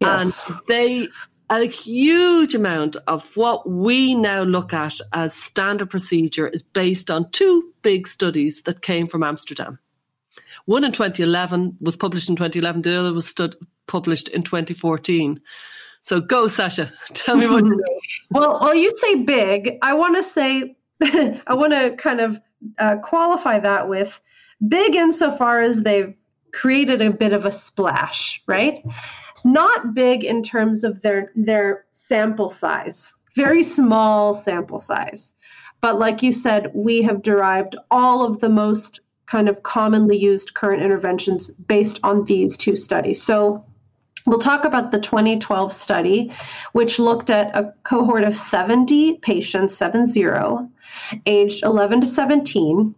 [0.00, 0.42] Yes.
[0.48, 1.08] And they
[1.50, 7.30] a huge amount of what we now look at as standard procedure is based on
[7.30, 9.78] two big studies that came from Amsterdam.
[10.64, 13.54] One in 2011 was published in 2011, the other was stud-
[13.86, 15.40] published in 2014.
[16.02, 16.92] So go, Sasha.
[17.14, 18.00] Tell me what you know.
[18.30, 19.78] well, well, you say big.
[19.82, 20.76] I want to say
[21.46, 22.40] I want to kind of
[22.78, 24.20] uh, qualify that with
[24.68, 26.14] big insofar as they've
[26.52, 28.82] created a bit of a splash, right?
[29.44, 33.12] Not big in terms of their their sample size.
[33.34, 35.34] very small sample size.
[35.82, 40.54] But like you said, we have derived all of the most kind of commonly used
[40.54, 43.22] current interventions based on these two studies.
[43.22, 43.64] So
[44.26, 46.32] We'll talk about the 2012 study,
[46.72, 50.24] which looked at a cohort of 70 patients, 70,
[51.26, 52.94] aged 11 to 17,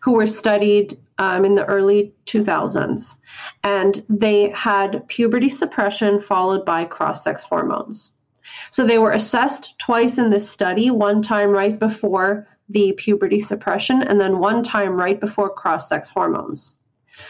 [0.00, 3.16] who were studied um, in the early 2000s.
[3.62, 8.12] And they had puberty suppression followed by cross sex hormones.
[8.70, 14.02] So they were assessed twice in this study, one time right before the puberty suppression,
[14.02, 16.76] and then one time right before cross sex hormones.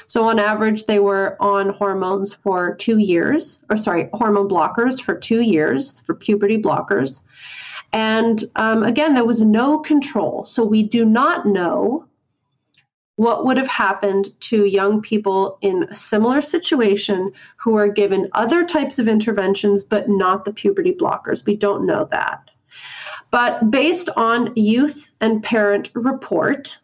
[0.07, 5.15] So on average, they were on hormones for two years, or sorry, hormone blockers for
[5.15, 7.23] two years for puberty blockers.
[7.93, 10.45] And um, again, there was no control.
[10.45, 12.07] So we do not know
[13.17, 18.65] what would have happened to young people in a similar situation who are given other
[18.65, 21.45] types of interventions, but not the puberty blockers.
[21.47, 22.51] We don't know that.
[23.31, 26.79] But based on youth and parent report,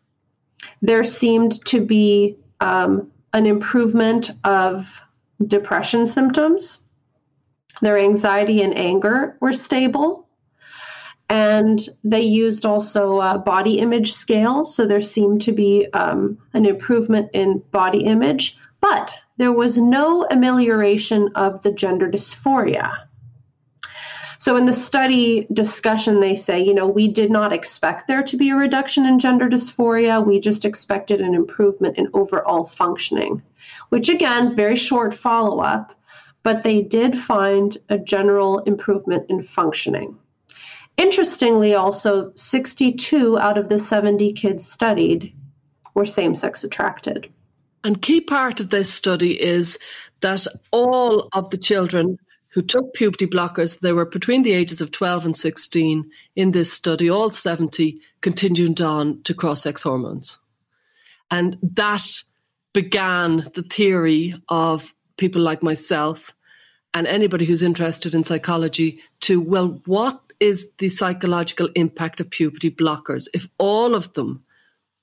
[0.81, 5.03] there seemed to be um, an improvement of
[5.47, 6.79] depression symptoms.
[7.81, 10.29] Their anxiety and anger were stable.
[11.29, 14.65] And they used also a body image scale.
[14.65, 20.27] So there seemed to be um, an improvement in body image, but there was no
[20.31, 22.93] amelioration of the gender dysphoria.
[24.43, 28.37] So in the study discussion, they say, you know, we did not expect there to
[28.37, 30.27] be a reduction in gender dysphoria.
[30.27, 33.41] We just expected an improvement in overall functioning,
[33.91, 35.95] which again, very short follow up,
[36.43, 40.19] but they did find a general improvement in functioning.
[40.97, 45.33] Interestingly, also, 62 out of the 70 kids studied
[45.95, 47.33] were same sex attracted.
[47.85, 49.79] And key part of this study is
[50.21, 52.19] that all of the children
[52.53, 53.81] who took puberty blockers.
[53.81, 58.81] They were between the ages of 12 and 16 in this study, all 70 continued
[58.81, 60.39] on to cross sex hormones.
[61.31, 62.07] And that
[62.73, 66.35] began the theory of people like myself
[66.95, 72.71] and anybody who's interested in psychology to, well, what is the psychological impact of puberty
[72.71, 74.43] blockers if all of them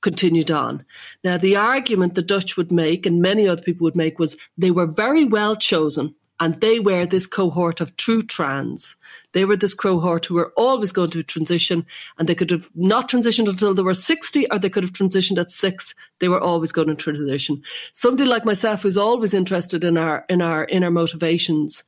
[0.01, 0.85] continued on.
[1.23, 4.71] Now, the argument the Dutch would make and many other people would make was they
[4.71, 8.95] were very well chosen and they were this cohort of true trans.
[9.34, 11.86] They were this cohort who were always going to transition,
[12.17, 15.38] and they could have not transitioned until they were 60, or they could have transitioned
[15.38, 15.93] at six.
[16.19, 17.62] They were always going to transition.
[17.93, 21.84] Somebody like myself, who's always interested in our in our inner motivations,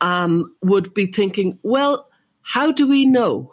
[0.00, 2.08] um, would be thinking, well,
[2.42, 3.52] how do we know?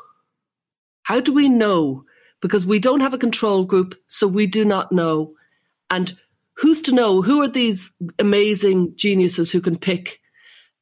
[1.03, 2.03] How do we know?
[2.41, 5.35] Because we don't have a control group, so we do not know.
[5.91, 6.17] And
[6.55, 7.21] who's to know?
[7.21, 10.20] Who are these amazing geniuses who can pick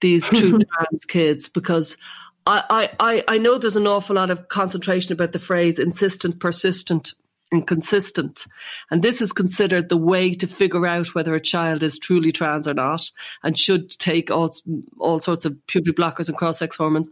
[0.02, 1.98] these true trans kids because
[2.46, 7.14] I, I, I know there's an awful lot of concentration about the phrase insistent, persistent,
[7.52, 8.46] and consistent.
[8.92, 12.68] And this is considered the way to figure out whether a child is truly trans
[12.68, 13.10] or not
[13.44, 14.54] and should take all,
[15.00, 17.10] all sorts of puberty blockers and cross sex hormones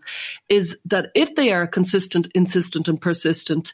[0.49, 3.73] is that if they are consistent, insistent, and persistent,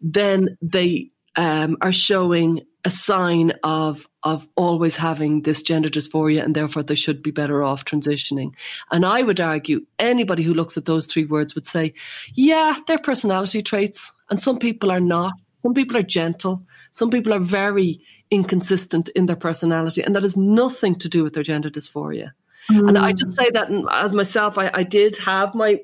[0.00, 6.54] then they um, are showing a sign of of always having this gender dysphoria and
[6.54, 8.52] therefore they should be better off transitioning.
[8.90, 11.94] And I would argue anybody who looks at those three words would say,
[12.34, 15.32] yeah, they're personality traits and some people are not.
[15.60, 16.62] Some people are gentle.
[16.92, 21.34] Some people are very inconsistent in their personality and that has nothing to do with
[21.34, 22.32] their gender dysphoria.
[22.70, 22.88] Mm.
[22.88, 25.80] And I just say that as myself, I, I did have my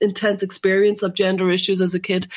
[0.00, 2.28] intense experience of gender issues as a kid,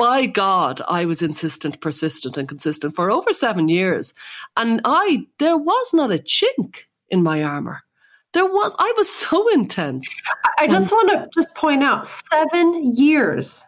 [0.00, 4.14] by God, I was insistent, persistent, and consistent for over seven years.
[4.56, 6.76] And I, there was not a chink
[7.10, 7.82] in my armor.
[8.32, 10.08] There was, I was so intense.
[10.58, 13.62] I just want to just point out seven years.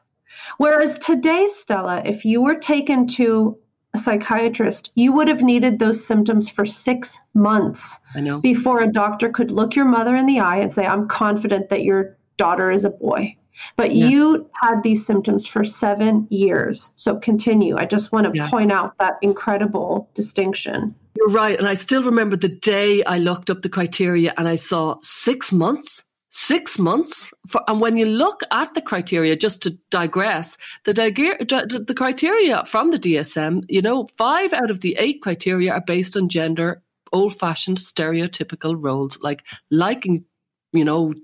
[0.57, 3.59] Whereas today, Stella, if you were taken to
[3.93, 7.99] a psychiatrist, you would have needed those symptoms for six months
[8.41, 11.83] before a doctor could look your mother in the eye and say, I'm confident that
[11.83, 13.37] your daughter is a boy.
[13.77, 14.09] But yeah.
[14.09, 16.91] you had these symptoms for seven years.
[16.97, 17.77] So continue.
[17.77, 18.51] I just want to yeah.
[18.51, 20.95] point out that incredible distinction.
[21.17, 21.59] You're right.
[21.59, 25.53] And I still remember the day I looked up the criteria and I saw six
[25.53, 26.05] months.
[26.35, 30.57] Six months, for, and when you look at the criteria, just to digress,
[30.87, 35.83] the, the criteria from the DSM, you know, five out of the eight criteria are
[35.87, 36.83] based on gender
[37.13, 40.25] old fashioned stereotypical roles like liking
[40.73, 41.15] you know,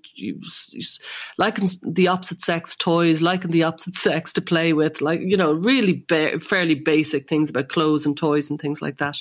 [1.38, 5.52] liking the opposite sex toys, liking the opposite sex to play with, like, you know,
[5.52, 9.16] really ba- fairly basic things about clothes and toys and things like that.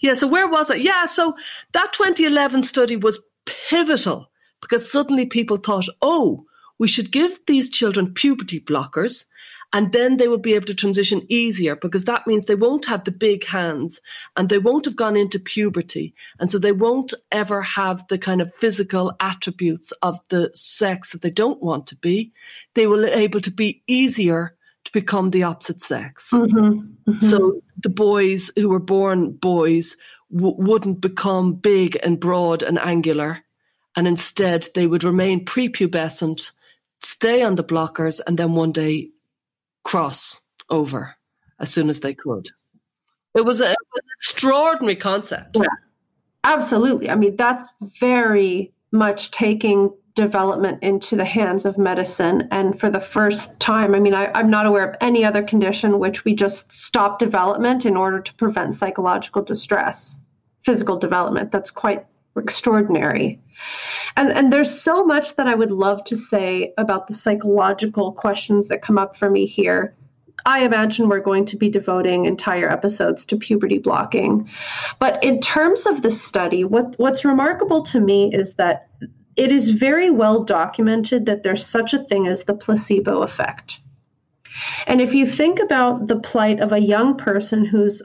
[0.00, 0.80] Yeah, so where was it?
[0.80, 1.36] Yeah, so
[1.72, 6.44] that 2011 study was pivotal because suddenly people thought, oh,
[6.78, 9.26] we should give these children puberty blockers
[9.72, 13.04] and then they will be able to transition easier because that means they won't have
[13.04, 14.00] the big hands
[14.36, 16.12] and they won't have gone into puberty.
[16.40, 21.22] And so they won't ever have the kind of physical attributes of the sex that
[21.22, 22.32] they don't want to be.
[22.74, 26.30] They will be able to be easier to become the opposite sex.
[26.32, 27.10] Mm-hmm.
[27.10, 27.26] Mm-hmm.
[27.26, 29.96] So the boys who were born boys
[30.34, 33.44] w- wouldn't become big and broad and angular.
[33.94, 36.52] And instead, they would remain prepubescent,
[37.02, 39.10] stay on the blockers, and then one day
[39.84, 41.14] cross over
[41.58, 42.48] as soon as they could.
[43.34, 45.56] It was, a, it was an extraordinary concept.
[45.56, 45.68] Yeah,
[46.44, 47.10] absolutely.
[47.10, 47.68] I mean, that's
[48.00, 52.48] very much taking development into the hands of medicine.
[52.50, 55.98] And for the first time, I mean, I, am not aware of any other condition
[55.98, 60.20] which we just stop development in order to prevent psychological distress,
[60.64, 61.52] physical development.
[61.52, 62.04] That's quite
[62.36, 63.40] extraordinary.
[64.16, 68.68] And and there's so much that I would love to say about the psychological questions
[68.68, 69.94] that come up for me here.
[70.46, 74.48] I imagine we're going to be devoting entire episodes to puberty blocking.
[74.98, 78.88] But in terms of the study, what, what's remarkable to me is that
[79.36, 83.80] it is very well documented that there's such a thing as the placebo effect.
[84.86, 88.02] And if you think about the plight of a young person who's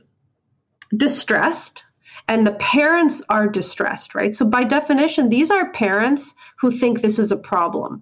[0.95, 1.84] distressed,
[2.27, 4.35] and the parents are distressed, right?
[4.35, 8.01] So, by definition, these are parents who think this is a problem.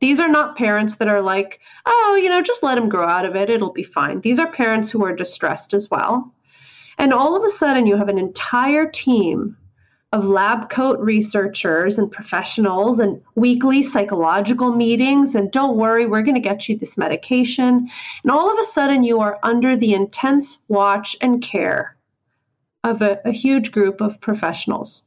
[0.00, 3.24] These are not parents that are like, oh, you know, just let him grow out
[3.24, 4.20] of it, it'll be fine.
[4.20, 6.34] These are parents who are distressed as well.
[6.98, 9.56] And all of a sudden, you have an entire team
[10.12, 15.34] of lab coat researchers and professionals and weekly psychological meetings.
[15.34, 17.88] And don't worry, we're going to get you this medication.
[18.22, 21.91] And all of a sudden, you are under the intense watch and care
[22.84, 25.04] of a, a huge group of professionals.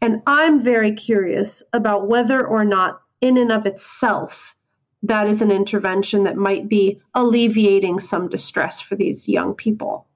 [0.00, 4.54] And I'm very curious about whether or not, in and of itself,
[5.02, 10.06] that is an intervention that might be alleviating some distress for these young people.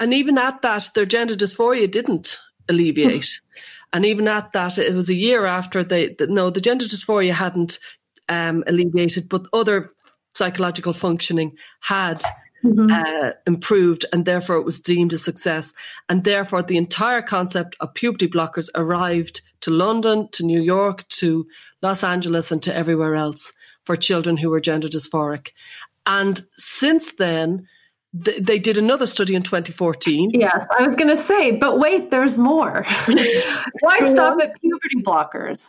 [0.00, 2.38] And even at that, their gender dysphoria didn't
[2.68, 3.40] alleviate.
[3.92, 7.32] and even at that, it was a year after they, the, no, the gender dysphoria
[7.32, 7.78] hadn't
[8.28, 9.90] um, alleviated, but other
[10.34, 12.22] psychological functioning had
[12.64, 12.90] mm-hmm.
[12.90, 15.72] uh, improved, and therefore it was deemed a success.
[16.08, 21.46] And therefore, the entire concept of puberty blockers arrived to London, to New York, to
[21.82, 23.52] Los Angeles, and to everywhere else
[23.84, 25.50] for children who were gender dysphoric.
[26.06, 27.68] And since then,
[28.12, 30.30] they did another study in 2014.
[30.32, 32.86] Yes, I was going to say, but wait, there's more.
[33.06, 35.66] Why stop at puberty blockers?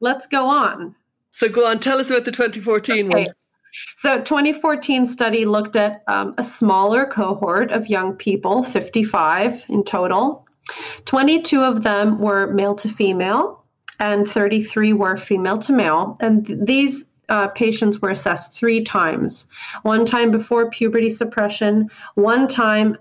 [0.00, 0.94] Let's go on.
[1.30, 3.24] So go on, tell us about the 2014 okay.
[3.24, 3.34] one.
[3.96, 10.46] So 2014 study looked at um, a smaller cohort of young people, 55 in total.
[11.04, 13.64] 22 of them were male to female,
[14.00, 16.16] and 33 were female to male.
[16.20, 19.46] And th- these uh, patients were assessed three times
[19.82, 22.96] one time before puberty suppression, one time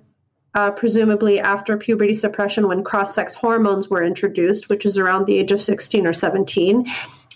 [0.55, 5.37] uh, presumably after puberty suppression when cross sex hormones were introduced, which is around the
[5.37, 6.85] age of 16 or 17,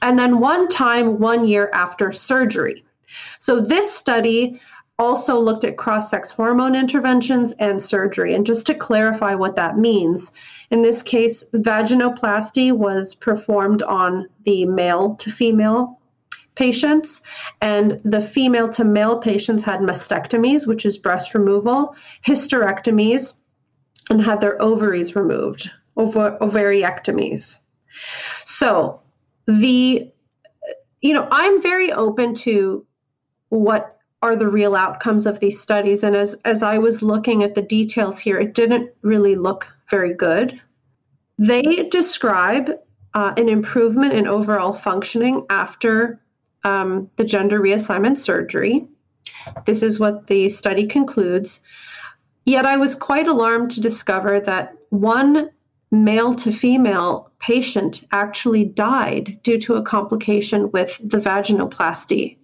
[0.02, 2.84] and then one time one year after surgery.
[3.40, 4.60] So this study
[5.00, 8.36] also looked at cross sex hormone interventions and surgery.
[8.36, 10.32] And just to clarify what that means,
[10.72, 16.00] in this case, vaginoplasty was performed on the male to female
[16.56, 17.22] patients,
[17.62, 21.96] and the female to male patients had mastectomies, which is breast removal,
[22.28, 23.36] hysterectomies,
[24.10, 27.58] and had their ovaries removed, ov- ovariectomies.
[28.44, 29.02] So
[29.48, 30.12] the
[31.02, 32.86] you know, I'm very open to
[33.50, 36.04] what are the real outcomes of these studies.
[36.04, 40.14] And as, as I was looking at the details here, it didn't really look very
[40.14, 40.60] good.
[41.38, 42.72] They describe
[43.14, 46.20] uh, an improvement in overall functioning after
[46.64, 48.86] um, the gender reassignment surgery.
[49.66, 51.62] This is what the study concludes.
[52.46, 55.50] Yet I was quite alarmed to discover that one
[55.92, 62.38] male to female patient actually died due to a complication with the vaginoplasty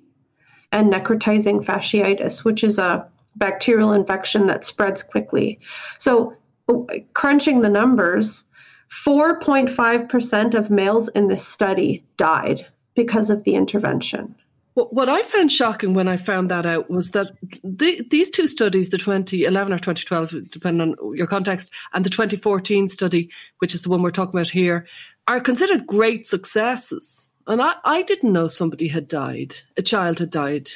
[0.76, 3.08] and necrotizing fasciitis, which is a
[3.38, 5.58] bacterial infection that spreads quickly.
[6.00, 6.36] So,
[6.68, 8.44] oh, crunching the numbers,
[8.92, 14.36] 4.5% of males in this study died because of the intervention.
[14.74, 17.32] What I found shocking when I found that out was that
[17.64, 22.90] the, these two studies, the 2011 or 2012, depending on your context, and the 2014
[22.90, 24.86] study, which is the one we're talking about here,
[25.30, 27.26] are considered great successes.
[27.48, 30.70] And I, I didn't know somebody had died, a child had died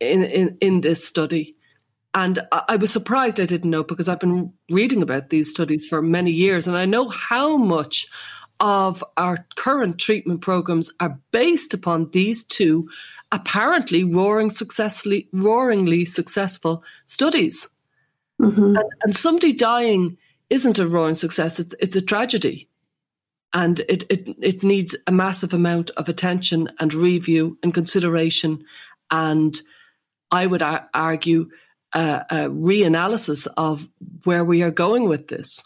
[0.00, 1.56] in, in, in this study.
[2.14, 5.86] And I, I was surprised I didn't know because I've been reading about these studies
[5.86, 8.06] for many years and I know how much
[8.60, 12.88] of our current treatment programs are based upon these two
[13.32, 17.68] apparently roaring successfully, roaringly successful studies.
[18.40, 18.76] Mm-hmm.
[18.76, 20.16] And, and, somebody dying
[20.50, 22.68] isn't a roaring success; it's it's a tragedy,
[23.52, 28.64] and it it it needs a massive amount of attention and review and consideration,
[29.10, 29.60] and
[30.30, 31.48] I would ar- argue
[31.94, 33.88] a, a reanalysis of
[34.24, 35.62] where we are going with this.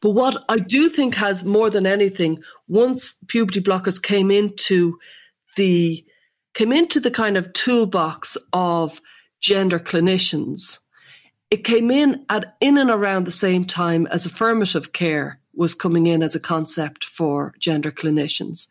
[0.00, 4.98] But what I do think has more than anything, once puberty blockers came into
[5.56, 6.04] the
[6.54, 9.00] came into the kind of toolbox of
[9.40, 10.78] gender clinicians,
[11.50, 16.06] it came in at in and around the same time as affirmative care was coming
[16.06, 18.66] in as a concept for gender clinicians.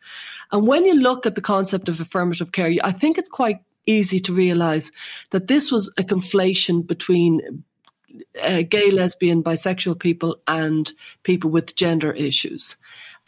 [0.52, 4.20] And when you look at the concept of affirmative care, I think it's quite easy
[4.20, 4.92] to realize
[5.30, 7.64] that this was a conflation between
[8.42, 12.76] uh, gay, lesbian, bisexual people and people with gender issues.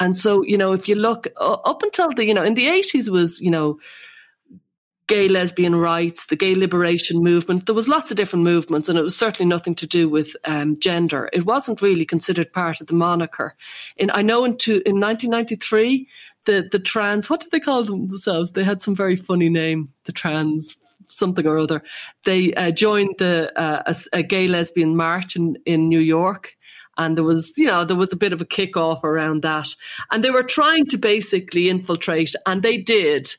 [0.00, 2.66] And so, you know, if you look uh, up until the, you know, in the
[2.66, 3.78] 80s was, you know,
[5.06, 7.66] gay lesbian rights, the gay liberation movement.
[7.66, 10.78] There was lots of different movements, and it was certainly nothing to do with um,
[10.78, 11.28] gender.
[11.32, 13.54] It wasn't really considered part of the moniker.
[13.96, 16.08] In I know in, to, in 1993,
[16.44, 18.52] the the trans what did they call themselves?
[18.52, 19.92] They had some very funny name.
[20.04, 20.76] The trans
[21.08, 21.82] something or other.
[22.24, 26.54] They uh, joined the uh, a, a, gay lesbian march in in New York
[26.98, 29.74] and there was you know there was a bit of a kickoff around that.
[30.10, 33.34] And they were trying to basically infiltrate and they did.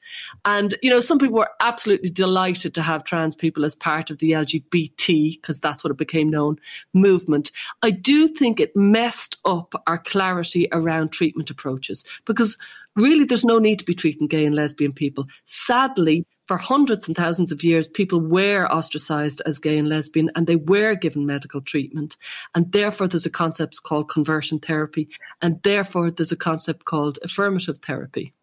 [0.46, 4.20] And you know some people were absolutely delighted to have trans people as part of
[4.20, 6.58] the lgbt because that's what it became known
[6.94, 7.52] movement.
[7.82, 12.58] I do think it messed up our clarity around treatment approaches because
[12.96, 15.26] really there's no need to be treating gay and lesbian people.
[15.46, 20.46] Sadly for hundreds and thousands of years, people were ostracized as gay and lesbian and
[20.46, 22.16] they were given medical treatment.
[22.54, 25.10] And therefore, there's a concept called conversion therapy.
[25.42, 28.34] And therefore, there's a concept called affirmative therapy.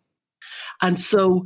[0.82, 1.44] And so,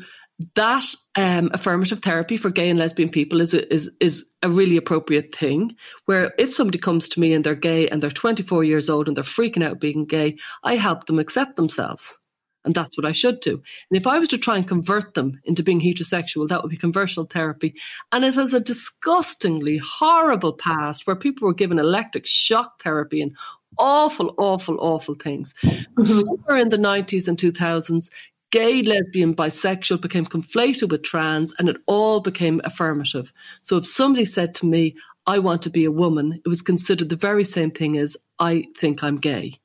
[0.55, 0.87] that
[1.17, 5.35] um, affirmative therapy for gay and lesbian people is a, is is a really appropriate
[5.37, 5.77] thing.
[6.07, 9.19] Where if somebody comes to me and they're gay and they're 24 years old and
[9.19, 12.17] they're freaking out being gay, I help them accept themselves.
[12.65, 13.53] And that's what I should do.
[13.91, 16.79] And if I was to try and convert them into being heterosexual, that would be
[16.79, 17.75] conversional therapy.
[18.11, 23.37] And it has a disgustingly horrible past where people were given electric shock therapy and
[23.79, 25.55] awful, awful, awful things.
[25.63, 26.03] Mm-hmm.
[26.03, 28.09] Somewhere in the 90s and 2000s,
[28.51, 33.31] gay, lesbian, bisexual became conflated with trans and it all became affirmative.
[33.63, 34.97] So if somebody said to me,
[35.27, 38.67] I want to be a woman, it was considered the very same thing as I
[38.79, 39.59] think I'm gay.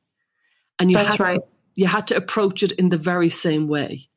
[0.79, 1.39] And you That's right
[1.80, 4.09] you had to approach it in the very same way.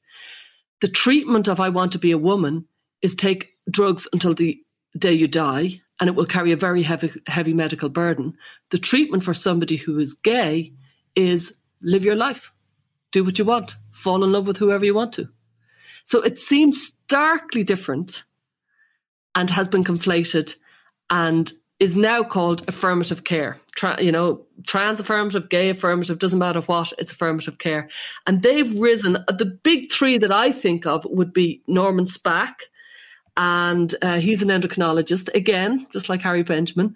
[0.81, 2.67] The treatment of I want to be a woman
[3.03, 4.61] is take drugs until the
[4.99, 8.37] day you die, and it will carry a very heavy, heavy medical burden.
[8.71, 10.73] The treatment for somebody who is gay
[11.15, 12.51] is live your life,
[13.13, 15.29] do what you want, fall in love with whoever you want to.
[16.03, 18.25] So it seems starkly different
[19.37, 20.57] and has been conflated
[21.11, 23.61] and is now called affirmative care.
[23.83, 27.89] Tra- you know, trans affirmative, gay affirmative, doesn't matter what, it's affirmative care.
[28.29, 29.15] And they've risen.
[29.27, 32.55] The big three that I think of would be Norman Spack,
[33.37, 36.95] and uh, he's an endocrinologist, again, just like Harry Benjamin.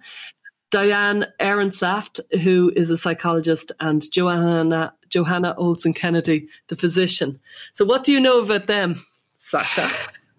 [0.70, 7.40] Diane Ehrensaft, who is a psychologist, and Johanna, Johanna Olson Kennedy, the physician.
[7.72, 9.04] So, what do you know about them,
[9.38, 9.90] Sasha?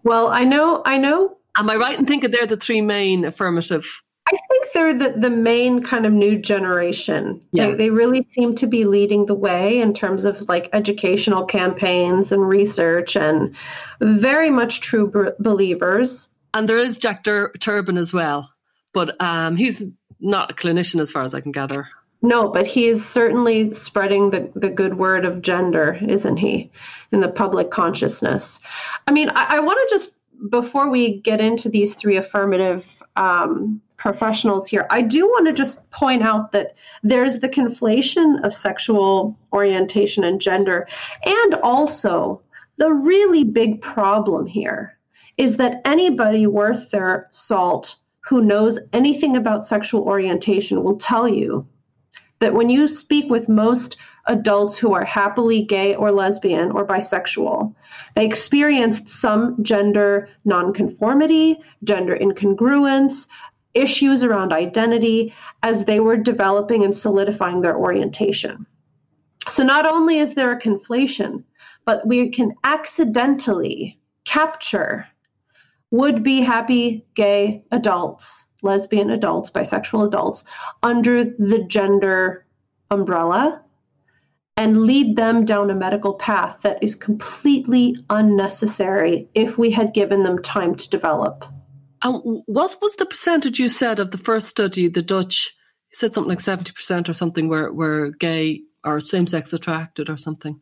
[0.06, 1.36] Well, I know, I know.
[1.58, 3.86] Am I right in thinking they're the three main affirmative
[4.28, 7.42] I think they're the, the main kind of new generation.
[7.54, 7.68] Yeah.
[7.68, 12.34] They, they really seem to be leading the way in terms of like educational campaigns
[12.34, 13.56] and research and
[14.02, 16.28] very much true b- believers.
[16.54, 18.52] And there is Jack Dur- Turban as well,
[18.94, 19.88] but um, he's
[20.20, 21.88] not a clinician as far as I can gather.
[22.22, 26.70] No, but he is certainly spreading the, the good word of gender, isn't he,
[27.14, 28.60] in the public consciousness?
[29.08, 30.10] I mean, I, I want to just,
[30.50, 35.90] before we get into these three affirmative um, professionals here, I do want to just
[35.90, 40.88] point out that there's the conflation of sexual orientation and gender,
[41.26, 42.42] and also
[42.78, 44.98] the really big problem here
[45.38, 51.66] is that anybody worth their salt who knows anything about sexual orientation will tell you
[52.40, 57.74] that when you speak with most adults who are happily gay or lesbian or bisexual,
[58.16, 63.28] they experienced some gender nonconformity, gender incongruence,
[63.78, 68.66] issues around identity as they were developing and solidifying their orientation.
[69.48, 71.44] So, not only is there a conflation,
[71.86, 75.08] but we can accidentally capture
[75.92, 80.44] would be happy gay adults, lesbian adults, bisexual adults
[80.84, 82.46] under the gender
[82.92, 83.62] umbrella
[84.58, 90.24] and lead them down a medical path that is completely unnecessary if we had given
[90.24, 91.46] them time to develop.
[92.04, 95.54] And what was the percentage you said of the first study, the Dutch?
[95.92, 100.18] You said something like 70% or something were, were gay or same sex attracted or
[100.18, 100.60] something.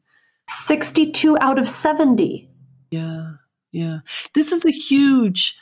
[0.50, 2.50] 62 out of 70.
[2.92, 3.34] Yeah,
[3.72, 4.00] yeah.
[4.34, 5.58] This is a huge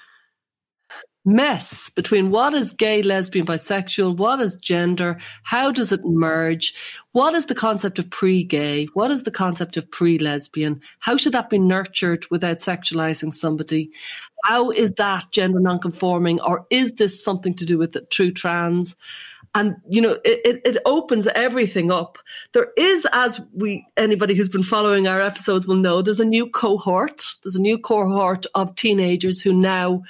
[1.25, 6.73] mess between what is gay, lesbian, bisexual, what is gender, how does it merge,
[7.13, 11.15] what is the concept of pre gay, what is the concept of pre lesbian, how
[11.15, 13.89] should that be nurtured without sexualizing somebody,
[14.43, 18.95] how is that gender nonconforming, or is this something to do with the true trans?
[19.55, 22.17] and you know it, it opens everything up
[22.53, 26.47] there is as we anybody who's been following our episodes will know there's a new
[26.49, 30.01] cohort there's a new cohort of teenagers who now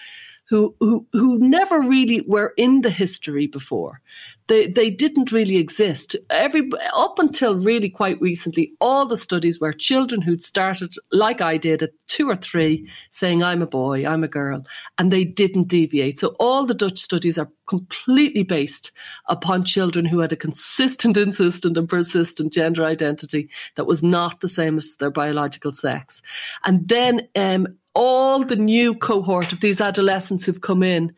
[0.54, 4.00] who who who never really were in the history before.
[4.46, 6.16] They they didn't really exist.
[6.30, 11.58] Every up until really quite recently, all the studies were children who'd started like I
[11.58, 14.64] did at two or three, saying I'm a boy, I'm a girl,
[15.00, 16.20] and they didn't deviate.
[16.20, 18.92] So all the Dutch studies are completely based
[19.30, 24.50] upon children who had a consistent, insistent, and persistent gender identity that was not the
[24.50, 26.22] same as their biological sex.
[26.64, 31.14] And then um, all the new cohort of these adolescents who've come in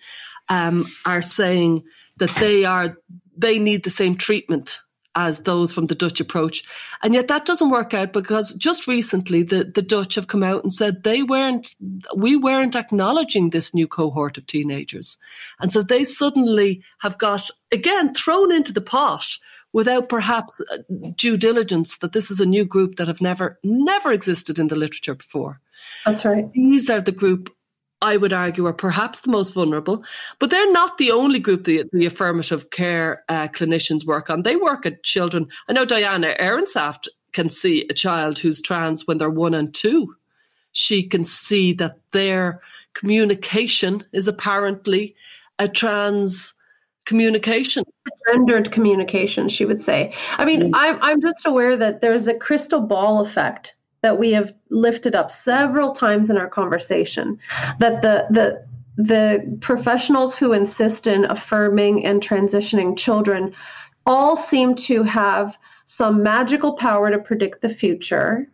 [0.50, 1.84] um, are saying
[2.18, 2.98] that they are
[3.38, 4.80] they need the same treatment
[5.16, 6.64] as those from the Dutch approach.
[7.02, 10.64] And yet that doesn't work out because just recently the, the Dutch have come out
[10.64, 11.74] and said they weren't,
[12.16, 15.18] we weren't acknowledging this new cohort of teenagers.
[15.60, 19.26] And so they suddenly have got, again, thrown into the pot
[19.72, 20.78] without perhaps uh,
[21.16, 24.76] due diligence that this is a new group that have never, never existed in the
[24.76, 25.62] literature before.
[26.06, 26.52] That's right.
[26.54, 27.52] These are the group
[28.02, 30.04] I would argue are perhaps the most vulnerable,
[30.40, 34.44] but they're not the only group the, the affirmative care uh, clinicians work on.
[34.44, 35.48] They work at children.
[35.68, 40.16] I know Diana Ehrensaft can see a child who's trans when they're one and two.
[40.74, 42.62] She can see that their
[42.94, 45.16] communication is apparently
[45.60, 46.54] a trans
[47.06, 47.84] communication
[48.28, 50.72] gendered communication she would say i mean mm.
[50.74, 53.76] I'm, I'm just aware that there's a crystal ball effect
[54.06, 57.40] that we have lifted up several times in our conversation
[57.80, 58.64] that the the
[58.98, 63.52] the professionals who insist in affirming and transitioning children
[64.06, 68.48] all seem to have some magical power to predict the future.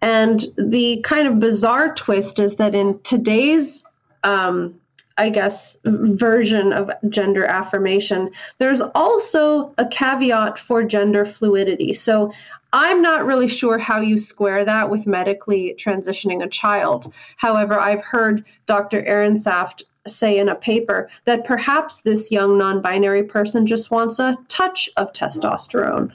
[0.00, 3.84] And the kind of bizarre twist is that in today's,
[4.22, 4.80] um,
[5.18, 11.92] I guess, version of gender affirmation, there's also a caveat for gender fluidity.
[11.92, 12.32] So
[12.74, 17.12] I'm not really sure how you square that with medically transitioning a child.
[17.36, 19.00] However, I've heard Dr.
[19.00, 24.36] Ehrensaft say in a paper that perhaps this young non binary person just wants a
[24.48, 26.10] touch of testosterone.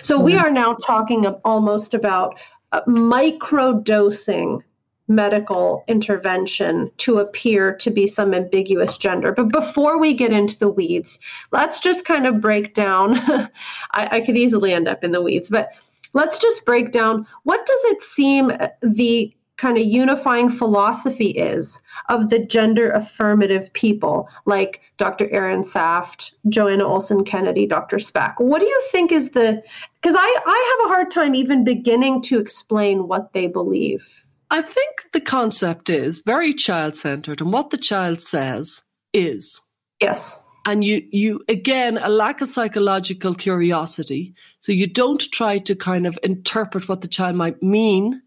[0.00, 0.46] So we mm-hmm.
[0.46, 2.38] are now talking almost about
[2.70, 4.62] uh, micro dosing
[5.08, 9.32] medical intervention to appear to be some ambiguous gender.
[9.32, 11.18] But before we get into the weeds,
[11.50, 13.16] let's just kind of break down.
[13.92, 15.70] I, I, could easily end up in the weeds, but
[16.12, 22.30] let's just break down what does it seem the kind of unifying philosophy is of
[22.30, 25.28] the gender affirmative people like Dr.
[25.30, 27.98] Aaron Saft, Johanna Olson Kennedy, Dr.
[27.98, 28.34] Spack.
[28.38, 29.62] What do you think is the
[30.00, 34.24] because I, I have a hard time even beginning to explain what they believe.
[34.52, 38.82] I think the concept is very child centered, and what the child says
[39.14, 39.58] is.
[39.98, 40.38] Yes.
[40.66, 44.34] And you, you again, a lack of psychological curiosity.
[44.60, 48.20] So you don't try to kind of interpret what the child might mean.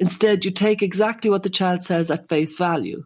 [0.00, 3.04] Instead, you take exactly what the child says at face value.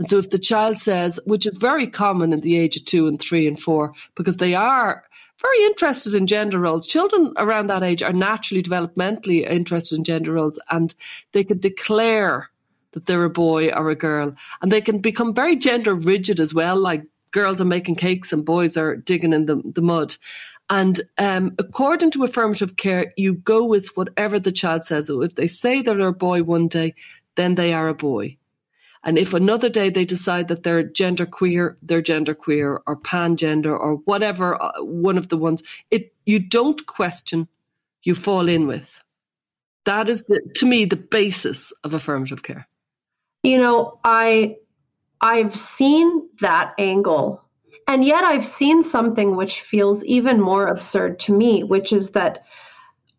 [0.00, 3.06] And so if the child says, which is very common in the age of two
[3.06, 5.04] and three and four, because they are
[5.42, 6.86] very interested in gender roles.
[6.86, 10.94] Children around that age are naturally developmentally interested in gender roles and
[11.32, 12.48] they can declare
[12.92, 14.34] that they're a boy or a girl.
[14.62, 18.42] And they can become very gender rigid as well, like girls are making cakes and
[18.42, 20.16] boys are digging in the, the mud.
[20.70, 25.08] And um, according to affirmative care, you go with whatever the child says.
[25.08, 26.94] So if they say they're a boy one day,
[27.34, 28.38] then they are a boy.
[29.02, 33.36] And if another day they decide that they're gender queer, they're gender queer or pan
[33.36, 37.48] gender or whatever uh, one of the ones, it you don't question,
[38.02, 39.02] you fall in with.
[39.86, 42.68] That is the, to me the basis of affirmative care.
[43.42, 44.56] You know, I
[45.20, 47.42] I've seen that angle.
[47.86, 52.44] And yet I've seen something which feels even more absurd to me, which is that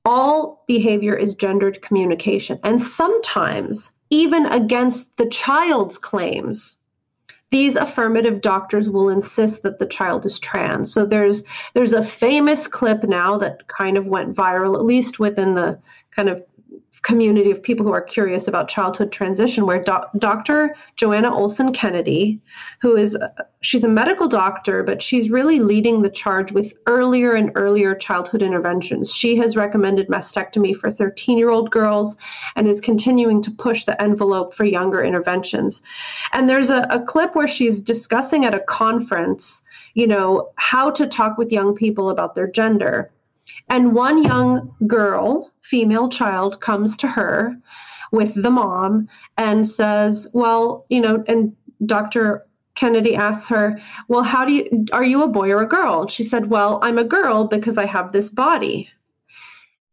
[0.05, 2.59] all behavior is gendered communication.
[2.63, 6.75] And sometimes even against the child's claims,
[7.49, 10.93] these affirmative doctors will insist that the child is trans.
[10.93, 11.43] So there's
[11.73, 15.79] there's a famous clip now that kind of went viral, at least within the
[16.11, 16.43] kind of
[17.03, 22.39] community of people who are curious about childhood transition where dr johanna olson kennedy
[22.79, 23.17] who is
[23.61, 28.41] she's a medical doctor but she's really leading the charge with earlier and earlier childhood
[28.41, 29.13] interventions.
[29.13, 32.17] She has recommended mastectomy for 13 year old girls
[32.55, 35.81] and is continuing to push the envelope for younger interventions.
[36.33, 41.07] And there's a, a clip where she's discussing at a conference you know how to
[41.07, 43.11] talk with young people about their gender
[43.69, 47.55] and one young girl, female child, comes to her
[48.11, 52.45] with the mom and says, Well, you know, and Dr.
[52.75, 56.07] Kennedy asks her, Well, how do you, are you a boy or a girl?
[56.07, 58.89] She said, Well, I'm a girl because I have this body.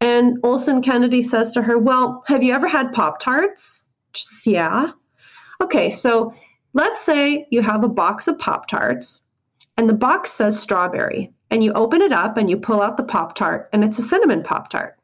[0.01, 3.83] And Olson Kennedy says to her, Well, have you ever had Pop Tarts?
[4.15, 4.93] She says, Yeah.
[5.61, 6.33] Okay, so
[6.73, 9.23] let's say you have a box of Pop Tarts
[9.77, 13.03] and the box says strawberry and you open it up and you pull out the
[13.03, 14.99] Pop Tart and it's a cinnamon Pop Tart.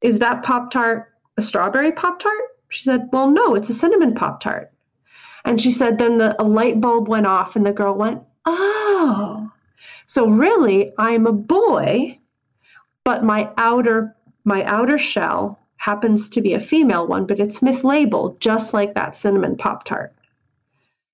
[0.00, 2.42] Is that Pop Tart a strawberry Pop Tart?
[2.68, 4.72] She said, Well, no, it's a cinnamon Pop Tart.
[5.44, 9.50] And she said, Then the, a light bulb went off and the girl went, Oh,
[10.06, 12.18] so really I'm a boy,
[13.04, 18.38] but my outer my outer shell happens to be a female one, but it's mislabeled
[18.40, 20.12] just like that cinnamon Pop Tart.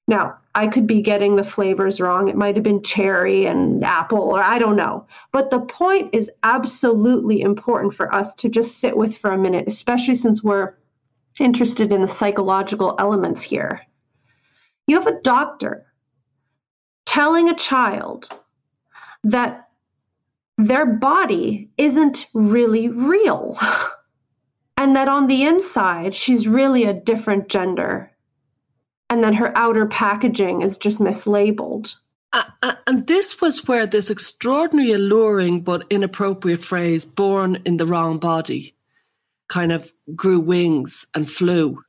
[0.09, 2.29] Now, I could be getting the flavors wrong.
[2.29, 5.07] It might have been cherry and apple, or I don't know.
[5.33, 9.69] But the point is absolutely important for us to just sit with for a minute,
[9.69, 10.75] especially since we're
[11.39, 13.83] interested in the psychological elements here.
[14.87, 15.85] You have a doctor
[17.05, 18.29] telling a child
[19.25, 19.69] that
[20.57, 23.59] their body isn't really real.
[24.81, 28.13] And that on the inside, she's really a different gender
[29.11, 31.95] and then her outer packaging is just mislabeled.
[32.33, 37.87] Uh, uh, and this was where this extraordinary alluring but inappropriate phrase, born in the
[37.87, 38.75] wrong body,
[39.49, 41.83] kind of grew wings and flew.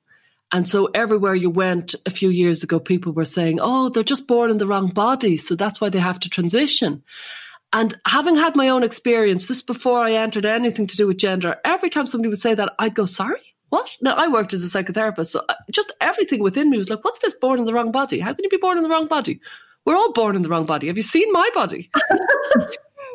[0.52, 4.28] And so everywhere you went a few years ago, people were saying, oh, they're just
[4.28, 5.38] born in the wrong body.
[5.38, 7.04] So that's why they have to transition.
[7.72, 11.58] And having had my own experience, this before I entered anything to do with gender,
[11.64, 13.42] every time somebody would say that, I'd go, sorry?
[13.70, 13.98] What?
[14.02, 17.20] Now, I worked as a psychotherapist, so uh, just everything within me was like, what's
[17.20, 18.20] this born in the wrong body?
[18.20, 19.40] How can you be born in the wrong body?
[19.86, 20.88] We're all born in the wrong body.
[20.88, 21.90] Have you seen my body?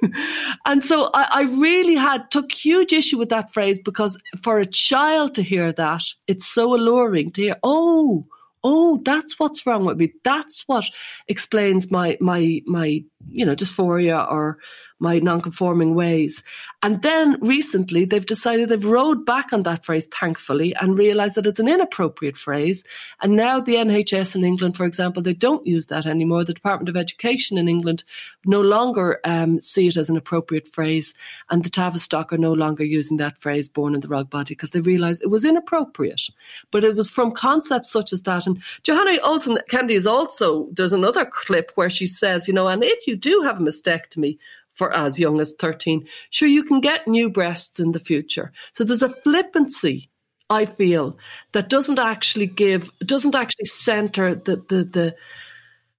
[0.66, 4.66] and so I, I, really had took huge issue with that phrase because for a
[4.66, 8.26] child to hear that, it's so alluring to hear, oh,
[8.64, 10.12] oh, that's what's wrong with me.
[10.24, 10.86] That's what
[11.28, 14.58] explains my my my you know dysphoria or
[15.00, 16.42] my non-conforming ways.
[16.82, 21.46] And then recently they've decided they've rode back on that phrase, thankfully, and realized that
[21.46, 22.84] it's an inappropriate phrase.
[23.20, 26.44] And now the NHS in England, for example, they don't use that anymore.
[26.44, 28.04] The Department of Education in England
[28.44, 31.14] no longer um, see it as an appropriate phrase.
[31.50, 34.70] And the Tavistock are no longer using that phrase, born in the wrong body, because
[34.70, 36.22] they realized it was inappropriate.
[36.70, 38.46] But it was from concepts such as that.
[38.46, 42.84] And Johanna Olson Kennedy is also, there's another clip where she says, you know, and
[42.84, 44.38] if you do have a mastectomy,
[44.74, 46.06] for as young as 13.
[46.30, 48.52] Sure, you can get new breasts in the future.
[48.72, 50.10] So there's a flippancy,
[50.50, 51.18] I feel,
[51.52, 55.16] that doesn't actually give, doesn't actually center the, the, the,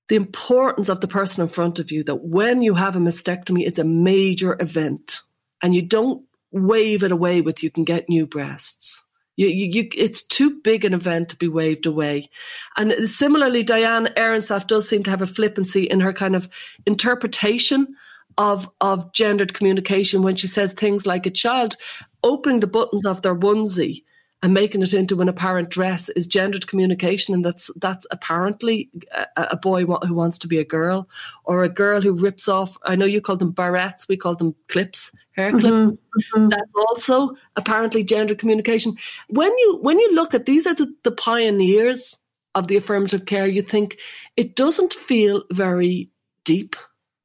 [0.10, 3.66] the importance of the person in front of you that when you have a mastectomy,
[3.66, 5.22] it's a major event
[5.62, 9.04] and you don't wave it away with you can get new breasts.
[9.38, 12.30] You, you, you, it's too big an event to be waved away.
[12.78, 16.48] And similarly, Diane Ehrensaft does seem to have a flippancy in her kind of
[16.86, 17.96] interpretation
[18.38, 21.76] of of gendered communication when she says things like a child
[22.24, 24.04] opening the buttons of their onesie
[24.44, 29.48] and making it into an apparent dress is gendered communication and that's that's apparently a,
[29.52, 31.08] a, boy who wants to be a girl
[31.46, 34.54] or a girl who rips off i know you call them barrettes we call them
[34.68, 35.88] clips hair mm-hmm, clips.
[35.88, 36.50] mm-hmm, mm-hmm.
[36.50, 38.96] that's also apparently gendered communication.
[39.30, 42.18] When you when you look at these are the, the pioneers
[42.56, 43.98] of the affirmative care you think
[44.38, 46.10] it doesn't feel very
[46.46, 46.76] deep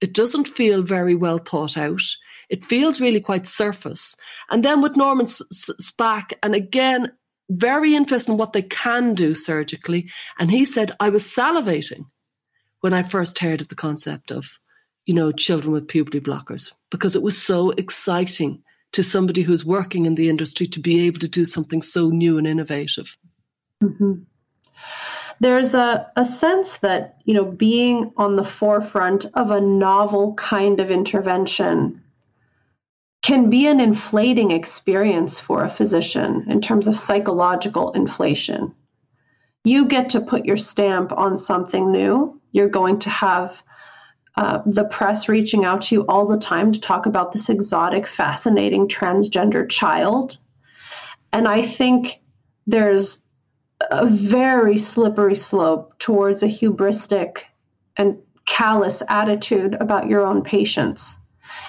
[0.00, 2.02] it doesn't feel very well thought out.
[2.48, 4.16] It feels really quite surface.
[4.50, 7.12] And then with Norman Spack, and again,
[7.50, 10.08] very interested in what they can do surgically.
[10.38, 12.06] And he said, I was salivating
[12.80, 14.46] when I first heard of the concept of,
[15.04, 20.06] you know, children with puberty blockers because it was so exciting to somebody who's working
[20.06, 23.16] in the industry to be able to do something so new and innovative.
[23.82, 24.22] Mm-hmm
[25.40, 30.80] there's a, a sense that you know being on the forefront of a novel kind
[30.80, 32.02] of intervention
[33.22, 38.74] can be an inflating experience for a physician in terms of psychological inflation
[39.64, 42.40] you get to put your stamp on something new.
[42.52, 43.62] You're going to have
[44.36, 48.06] uh, the press reaching out to you all the time to talk about this exotic,
[48.06, 50.38] fascinating transgender child.
[51.32, 52.22] And I think
[52.66, 53.18] there's
[53.90, 57.42] a very slippery slope towards a hubristic
[57.96, 58.16] and
[58.46, 61.18] callous attitude about your own patients.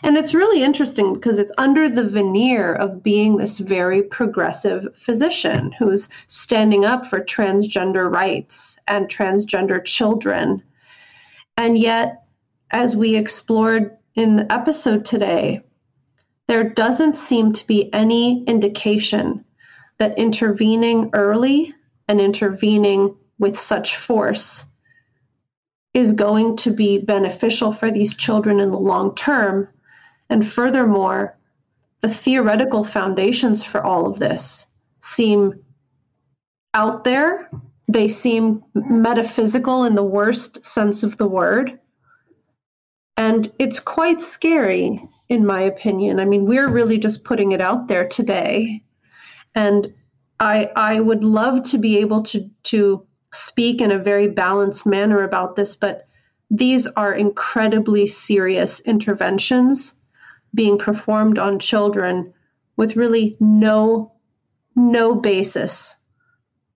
[0.03, 5.72] And it's really interesting because it's under the veneer of being this very progressive physician
[5.78, 10.63] who's standing up for transgender rights and transgender children.
[11.57, 12.24] And yet,
[12.72, 15.61] as we explored in the episode today,
[16.47, 19.45] there doesn't seem to be any indication
[19.97, 21.74] that intervening early
[22.12, 24.66] and intervening with such force
[25.93, 29.70] is going to be beneficial for these children in the long term.
[30.30, 31.38] And furthermore,
[32.01, 34.68] the theoretical foundations for all of this
[34.99, 35.53] seem
[36.74, 37.49] out there.
[37.88, 41.80] They seem metaphysical in the worst sense of the word.
[43.16, 46.20] And it's quite scary, in my opinion.
[46.20, 48.84] I mean, we're really just putting it out there today.
[49.55, 49.93] And
[50.41, 55.23] I, I would love to be able to, to speak in a very balanced manner
[55.23, 56.07] about this, but
[56.49, 59.93] these are incredibly serious interventions
[60.55, 62.33] being performed on children
[62.75, 64.11] with really no
[64.75, 65.95] no basis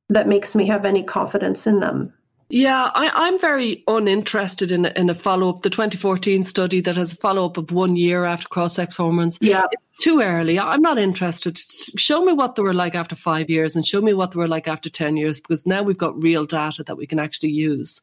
[0.09, 2.13] that makes me have any confidence in them.
[2.49, 5.61] Yeah, I, am very uninterested in, in a follow up.
[5.61, 9.39] The 2014 study that has a follow up of one year after cross sex hormones.
[9.41, 9.65] Yeah.
[9.71, 10.59] It's too early.
[10.59, 11.57] I'm not interested.
[11.97, 14.47] Show me what they were like after five years and show me what they were
[14.47, 17.99] like after 10 years because now we've got real data that we can actually use.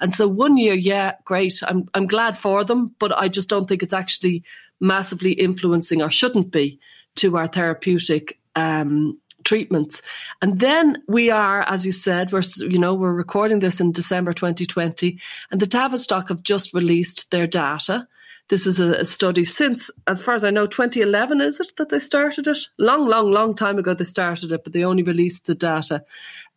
[0.00, 1.60] And so one year, yeah, great.
[1.68, 4.42] I'm, I'm glad for them, but I just don't think it's actually
[4.80, 6.80] massively influencing or shouldn't be
[7.16, 10.02] to our therapeutic um, treatments.
[10.42, 14.32] And then we are, as you said, we're you know we're recording this in December
[14.32, 15.18] 2020,
[15.50, 18.06] and the Tavistock have just released their data.
[18.48, 21.88] This is a, a, study since, as far as I know, 2011 is it that
[21.88, 22.58] they started it?
[22.78, 26.04] Long, long, long time ago they started it, but they only released the data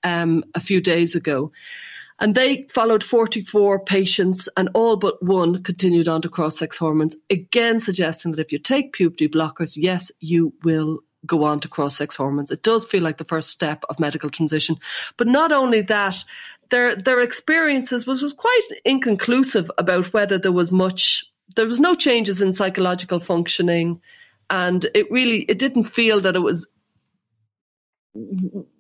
[0.04, 1.52] um, a few days ago.
[2.20, 7.16] And they followed 44 patients, and all but one continued on to cross sex hormones,
[7.30, 11.98] again suggesting that if you take puberty blockers, yes, you will go on to cross
[11.98, 12.52] sex hormones.
[12.52, 14.78] It does feel like the first step of medical transition.
[15.18, 16.24] But not only that,
[16.70, 21.26] their their experiences was, was quite inconclusive about whether there was much
[21.56, 24.02] there was no changes in psychological functioning.
[24.50, 26.68] And it really it didn't feel that it was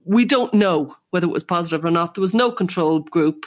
[0.05, 2.15] we don't know whether it was positive or not.
[2.15, 3.45] There was no control group.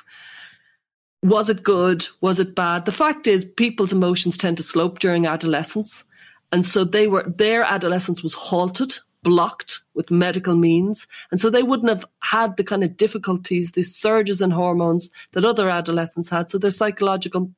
[1.22, 2.06] Was it good?
[2.20, 2.84] Was it bad?
[2.84, 6.04] The fact is people's emotions tend to slope during adolescence
[6.52, 11.06] and so they were, their adolescence was halted, blocked with medical means.
[11.30, 15.44] And so they wouldn't have had the kind of difficulties, the surges in hormones that
[15.44, 16.50] other adolescents had.
[16.50, 17.50] So their psychological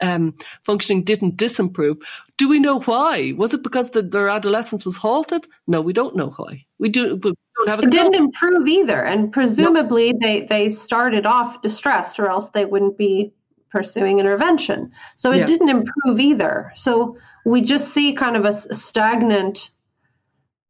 [0.00, 1.98] um, functioning didn't disimprove.
[2.36, 3.34] Do we know why?
[3.36, 5.46] Was it because the, their adolescence was halted?
[5.66, 6.64] No, we don't know why.
[6.78, 7.16] We do.
[7.16, 7.80] We don't have.
[7.80, 10.18] it didn't improve either, and presumably no.
[10.20, 13.32] they they started off distressed, or else they wouldn't be
[13.72, 14.92] pursuing intervention.
[15.16, 15.46] So it yeah.
[15.46, 16.72] didn't improve either.
[16.76, 19.70] So we just see kind of a, stagnant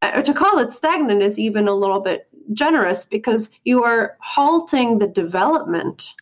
[0.00, 4.98] uh, to call it stagnant is even a little bit generous because you are halting
[4.98, 6.14] the development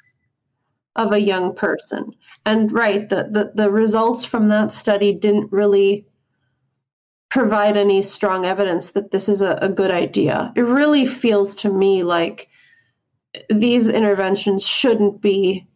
[0.97, 2.13] of a young person
[2.45, 6.07] and right the, the, the results from that study didn't really
[7.31, 11.73] provide any strong evidence that this is a, a good idea it really feels to
[11.73, 12.49] me like
[13.49, 15.67] these interventions shouldn't be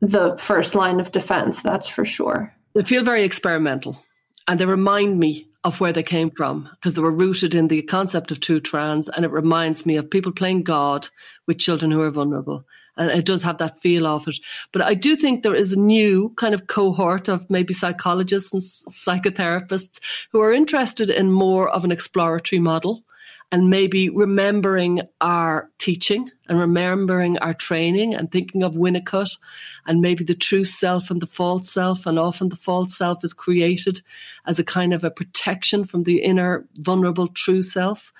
[0.00, 2.54] the first line of defense that's for sure.
[2.74, 4.02] They feel very experimental
[4.48, 7.82] and they remind me of where they came from because they were rooted in the
[7.82, 11.08] concept of two trans and it reminds me of people playing god
[11.46, 12.64] with children who are vulnerable
[12.96, 14.36] and it does have that feel of it.
[14.72, 18.62] But i do think there is a new kind of cohort of maybe psychologists and
[18.62, 20.00] psychotherapists
[20.32, 23.04] who are interested in more of an exploratory model
[23.52, 29.36] and maybe remembering our teaching and remembering our training and thinking of Winnicott
[29.86, 32.06] and maybe the true self and the false self.
[32.06, 34.02] And often the false self is created
[34.46, 38.12] as a kind of a protection from the inner vulnerable true self.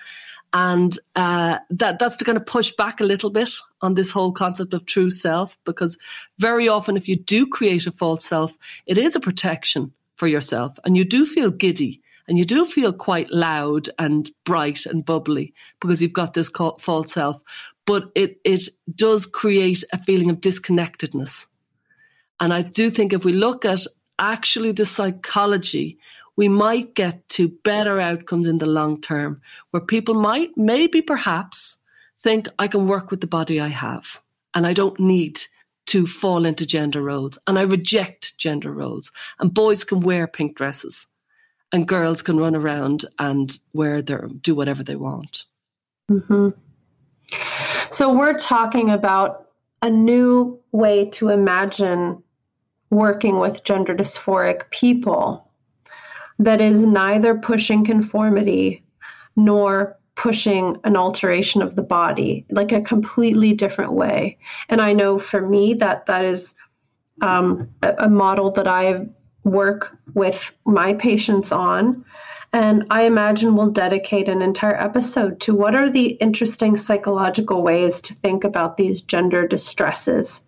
[0.52, 3.50] And uh, that that's to kind of push back a little bit
[3.82, 5.96] on this whole concept of true self, because
[6.38, 10.76] very often, if you do create a false self, it is a protection for yourself,
[10.84, 15.52] and you do feel giddy and you do feel quite loud and bright and bubbly
[15.80, 17.42] because you've got this false self.
[17.86, 21.48] But it, it does create a feeling of disconnectedness.
[22.38, 23.80] And I do think if we look at
[24.20, 25.98] actually the psychology,
[26.36, 29.40] we might get to better outcomes in the long term
[29.72, 31.78] where people might, maybe perhaps,
[32.22, 34.20] think I can work with the body I have
[34.54, 35.40] and I don't need
[35.86, 37.38] to fall into gender roles.
[37.48, 39.10] And I reject gender roles.
[39.40, 41.08] And boys can wear pink dresses
[41.72, 45.44] and girls can run around and wear their, do whatever they want.
[46.10, 46.48] Mm-hmm.
[47.90, 49.48] So we're talking about
[49.82, 52.22] a new way to imagine
[52.90, 55.48] working with gender dysphoric people
[56.38, 58.84] that is neither pushing conformity
[59.36, 64.36] nor pushing an alteration of the body like a completely different way
[64.68, 66.54] and i know for me that that is
[67.22, 69.06] um, a, a model that i
[69.44, 72.04] work with my patients on.
[72.52, 78.00] And I imagine we'll dedicate an entire episode to what are the interesting psychological ways
[78.02, 80.40] to think about these gender distresses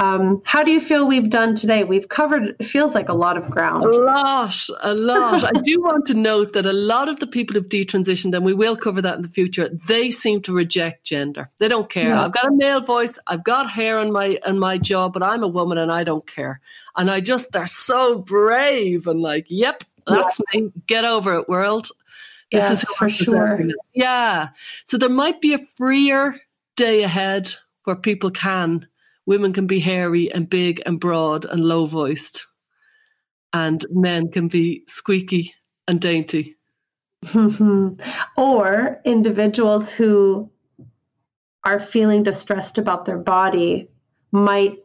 [0.00, 1.84] um, how do you feel we've done today?
[1.84, 3.84] We've covered, it feels like a lot of ground.
[3.84, 5.44] A lot, a lot.
[5.44, 8.54] I do want to note that a lot of the people who've detransitioned, and we
[8.54, 11.50] will cover that in the future, they seem to reject gender.
[11.58, 12.08] They don't care.
[12.08, 12.24] Yeah.
[12.24, 15.42] I've got a male voice, I've got hair on my on my job, but I'm
[15.42, 16.60] a woman and I don't care.
[16.96, 20.72] And I just, they're so brave and like, yep, that's me.
[20.86, 21.88] Get over it, world.
[22.50, 23.60] This yes, is for sure.
[23.92, 24.48] Yeah.
[24.86, 26.34] So there might be a freer
[26.76, 28.88] day ahead where people can
[29.30, 32.48] women can be hairy and big and broad and low voiced,
[33.52, 35.54] and men can be squeaky
[35.86, 36.56] and dainty.
[38.36, 40.50] or individuals who
[41.62, 43.88] are feeling distressed about their body
[44.32, 44.78] might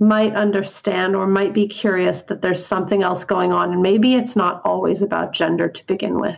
[0.00, 4.34] might understand or might be curious that there's something else going on and maybe it's
[4.34, 6.36] not always about gender to begin with.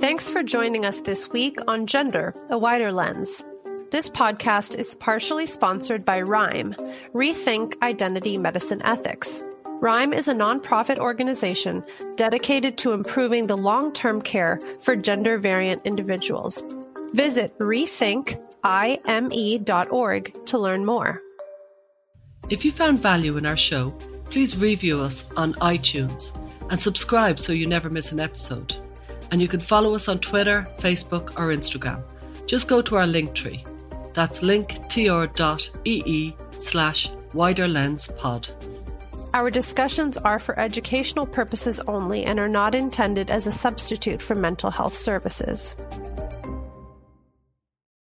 [0.00, 3.44] Thanks for joining us this week on Gender, a Wider Lens.
[3.92, 6.74] This podcast is partially sponsored by RIME,
[7.12, 9.44] Rethink Identity Medicine Ethics.
[9.82, 11.84] RIME is a nonprofit organization
[12.16, 16.64] dedicated to improving the long term care for gender variant individuals.
[17.12, 21.20] Visit rethinkrime.org to learn more.
[22.48, 23.90] If you found value in our show,
[24.30, 26.34] please review us on iTunes
[26.70, 28.74] and subscribe so you never miss an episode.
[29.30, 32.02] And you can follow us on Twitter, Facebook, or Instagram.
[32.46, 33.62] Just go to our link tree
[34.14, 38.48] that's linktr.ee slash wider lens pod.
[39.34, 44.34] Our discussions are for educational purposes only and are not intended as a substitute for
[44.34, 45.74] mental health services.